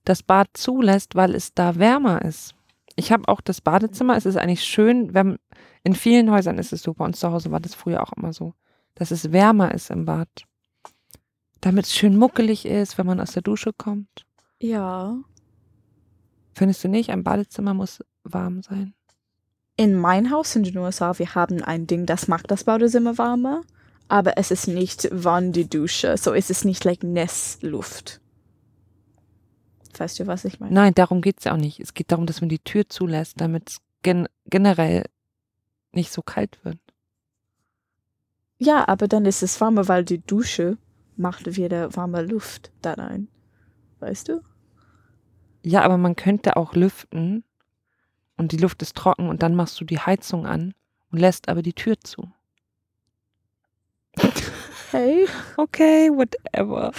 [0.03, 2.55] das Bad zulässt, weil es da wärmer ist.
[2.95, 5.39] Ich habe auch das Badezimmer, es ist eigentlich schön, wenn,
[5.83, 8.33] in vielen Häusern ist es so, bei uns zu Hause war das früher auch immer
[8.33, 8.53] so,
[8.95, 10.45] dass es wärmer ist im Bad.
[11.63, 14.25] Damit es schön muckelig ist, wenn man aus der Dusche kommt.
[14.59, 15.15] Ja.
[16.53, 17.09] Findest du nicht?
[17.09, 18.93] Ein Badezimmer muss warm sein.
[19.77, 23.61] In mein Haus in den USA, wir haben ein Ding, das macht das Badezimmer warmer,
[24.09, 28.19] aber es ist nicht wann die Dusche, so ist es nicht like Nassluft.
[29.97, 30.73] Weißt du, was ich meine?
[30.73, 31.79] Nein, darum geht es ja auch nicht.
[31.79, 35.05] Es geht darum, dass man die Tür zulässt, damit es gen generell
[35.93, 36.79] nicht so kalt wird.
[38.57, 40.77] Ja, aber dann ist es warmer, weil die Dusche
[41.15, 43.27] macht wieder warme Luft da rein.
[43.99, 44.41] Weißt du?
[45.63, 47.43] Ja, aber man könnte auch lüften
[48.37, 50.73] und die Luft ist trocken und dann machst du die Heizung an
[51.11, 52.31] und lässt aber die Tür zu.
[54.91, 55.27] Hey.
[55.57, 56.91] Okay, whatever.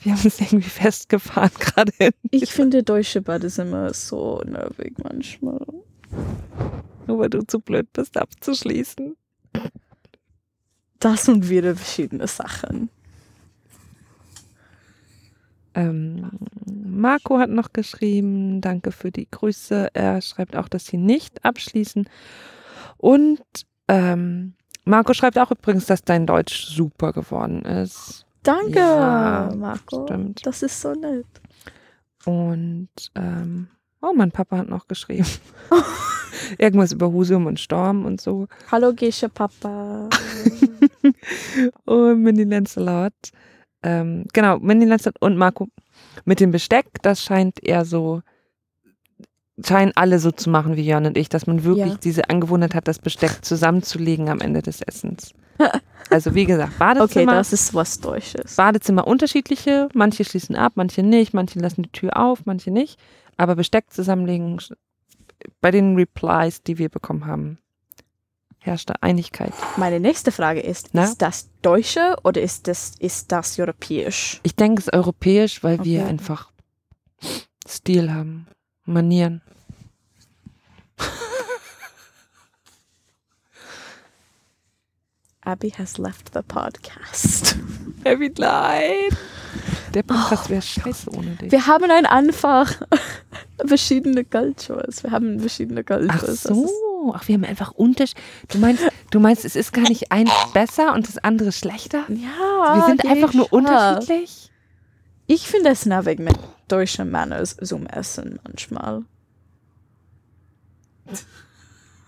[0.00, 2.10] Wir haben es irgendwie festgefahren gerade.
[2.30, 5.66] Ich finde deutsche Badezimmer so nervig manchmal.
[7.06, 9.16] Nur weil du zu blöd bist, abzuschließen.
[11.04, 12.88] Das sind wieder verschiedene Sachen.
[15.74, 16.30] Ähm,
[16.64, 19.90] Marco hat noch geschrieben, danke für die Grüße.
[19.92, 22.08] Er schreibt auch, dass sie nicht abschließen.
[22.96, 23.42] Und
[23.86, 24.54] ähm,
[24.86, 28.24] Marco schreibt auch übrigens, dass dein Deutsch super geworden ist.
[28.42, 30.06] Danke, Ja, Marco.
[30.06, 30.46] stimmt.
[30.46, 31.26] Das ist so nett.
[32.24, 33.68] Und ähm,
[34.00, 35.28] oh, mein Papa hat noch geschrieben.
[36.58, 38.48] Irgendwas über Husum und Storm und so.
[38.72, 40.08] Hallo Gesche Papa.
[41.84, 43.12] Und Mindy Lancelot.
[43.82, 45.68] Ähm, genau, Mindy Lancelot und Marco
[46.24, 48.22] mit dem Besteck, das scheint eher so,
[49.64, 51.98] scheinen alle so zu machen wie Jörn und ich, dass man wirklich Ja.
[52.02, 55.32] diese Angewohnheit hat, das Besteck zusammenzulegen am Ende des Essens.
[56.10, 58.56] Also wie gesagt, Okay, Badezimmer, das ist was Deutsches.
[58.56, 62.98] Badezimmer unterschiedliche, manche schließen ab, manche nicht, manche lassen die Tür auf, manche nicht.
[63.36, 64.58] Aber Besteck zusammenlegen,
[65.60, 67.58] bei den Replies, die wir bekommen haben,
[68.64, 69.52] herrschte Einigkeit.
[69.76, 71.04] Meine nächste Frage ist, Na?
[71.04, 74.40] ist das Deutsche oder ist das, ist das Europäisch?
[74.42, 76.08] Ich denke, es ist europäisch, weil wir Okay.
[76.10, 76.50] einfach
[77.68, 78.46] Stil haben,
[78.86, 79.42] Manieren.
[85.44, 87.56] Abby has left the podcast.
[88.04, 89.12] Wie leid.
[89.92, 91.52] Der Podcast wäre scheiße ohne dich.
[91.52, 92.72] Wir haben ein einfach
[93.66, 95.02] verschiedene Cultures.
[95.04, 96.46] Wir haben verschiedene Cultures.
[96.46, 96.70] Ach ist-
[97.04, 98.16] so, ach, wir haben einfach Unterschied.
[98.48, 102.04] Du meinst, du meinst, es ist gar nicht eins besser und das andere schlechter?
[102.08, 102.76] Ja.
[102.76, 104.50] Wir sind einfach nur unterschiedlich?
[105.26, 106.36] Ich finde es nervig mit
[106.68, 109.04] deutschen Manners zum Essen manchmal.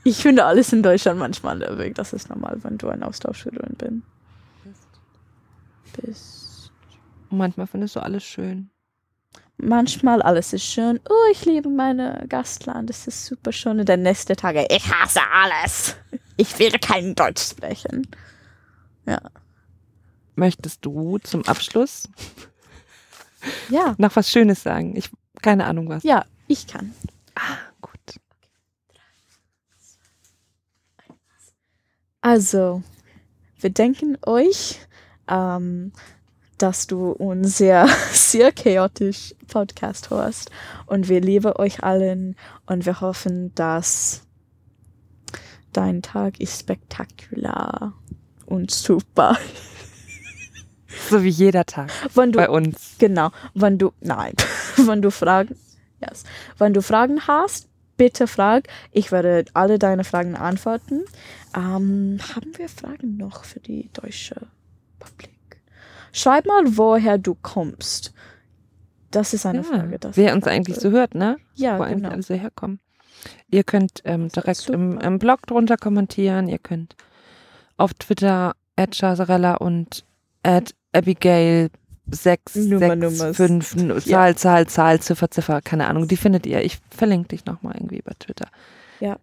[0.04, 1.94] Ich finde alles in Deutschland manchmal nervig.
[1.94, 4.02] Das ist normal, wenn du ein Austauschschülerin bin.
[6.00, 6.72] bist.
[7.30, 8.70] Und manchmal findest du alles schön.
[9.58, 11.00] Manchmal alles ist schön.
[11.08, 12.90] Oh, ich liebe meine Gastland.
[12.90, 13.80] Das ist super schön.
[13.80, 15.96] Und der nächste Tag, ich hasse alles.
[16.36, 18.06] Ich will kein Deutsch sprechen.
[20.34, 22.08] Möchtest du zum Abschluss
[23.70, 24.94] Ja, noch was Schönes sagen?
[24.96, 26.02] Ich keine Ahnung was.
[26.02, 26.92] ja, ich kann.
[27.34, 28.20] Ah, gut.
[32.20, 32.82] Also,
[33.60, 34.80] wir denken euch,
[35.28, 35.92] ähm,
[36.58, 40.50] dass du uns sehr, sehr chaotisch Podcast hörst.
[40.86, 42.36] Und wir lieben euch allen
[42.66, 44.22] und wir hoffen, dass
[45.72, 47.92] dein Tag ist spektakulär
[48.46, 49.36] und super.
[51.10, 52.96] So wie jeder Tag Wenn du, bei uns.
[52.98, 54.32] genau, wenn du, nein,
[54.76, 55.54] wenn du Fragen,
[56.00, 56.24] yes,
[56.56, 58.68] wenn du Fragen hast, bitte frag.
[58.92, 61.04] Ich werde alle deine Fragen antworten.
[61.54, 64.46] Ähm, haben wir Fragen noch für die deutsche
[64.98, 65.35] Publik?
[66.16, 68.14] Schreib mal, woher du kommst.
[69.10, 69.98] Das ist eine Ja, Frage.
[70.14, 71.36] Wer uns eigentlich so hört, ne?
[71.54, 72.10] Ja, Wo eigentlich genau.
[72.10, 72.80] alle so herkommen.
[73.50, 76.48] Ihr könnt ähm, direkt im, im Blog drunter kommentieren.
[76.48, 76.96] Ihr könnt
[77.76, 80.04] auf Twitter at Chasarella und
[80.42, 81.68] at Abigail
[82.10, 83.36] 6, Nummer, 6 Nummers.
[83.36, 84.36] 5, Zahl, Ja.
[84.36, 86.08] Zahl, Zahl, Ziffer, Ziffer, keine Ahnung.
[86.08, 86.62] Die findet ihr.
[86.62, 88.48] Ich verlinke dich nochmal irgendwie bei Twitter.
[89.00, 89.18] Ja.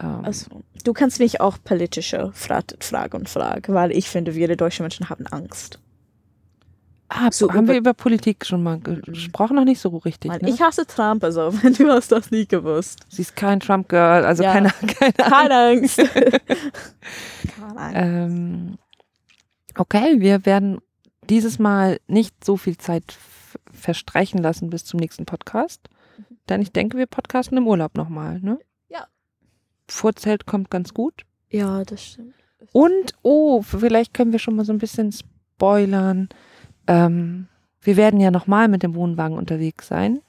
[0.00, 0.46] Ähm, Also,
[0.84, 5.08] du kannst mich auch politische Fra Frage und Frage, weil ich finde, viele deutsche Menschen
[5.10, 5.78] haben Angst.
[7.14, 9.56] Ah, so haben wir über- Politik schon mal gesprochen?
[9.56, 10.30] Noch nicht so richtig.
[10.30, 10.50] Weil Ne?
[10.50, 13.00] Ich hasse Trump, also wenn du hast das nie gewusst.
[13.08, 14.52] Sie ist kein Trump-Girl, also Ja.
[14.52, 15.98] keine, keine Keine Angst.
[17.56, 17.96] Keine Angst.
[17.96, 18.78] Ähm,
[19.76, 20.78] okay, wir werden
[21.28, 23.16] dieses Mal nicht so viel Zeit
[23.72, 25.88] verstreichen lassen bis zum nächsten Podcast.
[26.48, 28.58] Denn ich denke, wir podcasten im Urlaub nochmal, ne?
[28.88, 29.06] Ja.
[29.88, 31.22] Vorzelt kommt ganz gut.
[31.50, 32.34] Ja, das stimmt.
[32.72, 36.28] Und, oh, vielleicht können wir schon mal so ein bisschen spoilern.
[36.92, 37.48] Ähm,
[37.80, 40.20] wir werden ja nochmal mit dem Wohnwagen unterwegs sein.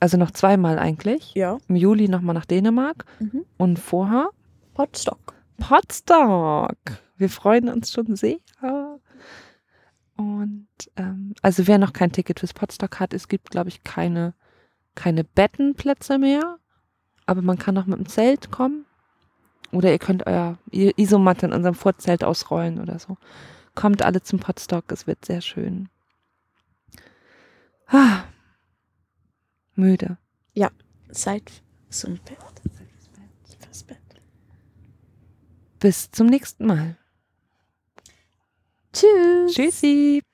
[0.00, 1.34] Also noch zweimal eigentlich.
[1.34, 1.58] Ja.
[1.68, 3.06] Im Juli nochmal nach Dänemark.
[3.20, 3.44] Mhm.
[3.56, 4.28] Und vorher
[4.74, 5.34] Potstock.
[5.58, 6.76] Potsdok.
[7.16, 8.38] Wir freuen uns schon sehr.
[10.16, 14.34] Und ähm, also wer noch kein Ticket fürs Potsdok hat, es gibt, glaube ich, keine,
[14.94, 16.58] keine Bettenplätze mehr.
[17.26, 18.84] Aber man kann auch mit dem Zelt kommen.
[19.72, 23.16] Oder ihr könnt euer Isomatte in unserem Vorzelt ausrollen oder so.
[23.74, 25.88] Kommt alle zum Potsdok, es wird sehr schön.
[27.96, 28.24] Ah,
[29.76, 30.18] müde.
[31.12, 32.38] Zeit zum Bett.
[33.60, 33.98] Fürs Bett.
[35.78, 36.98] Bis zum nächsten Mal.
[38.92, 39.54] Tschüss.
[39.54, 40.24] Tschüssi.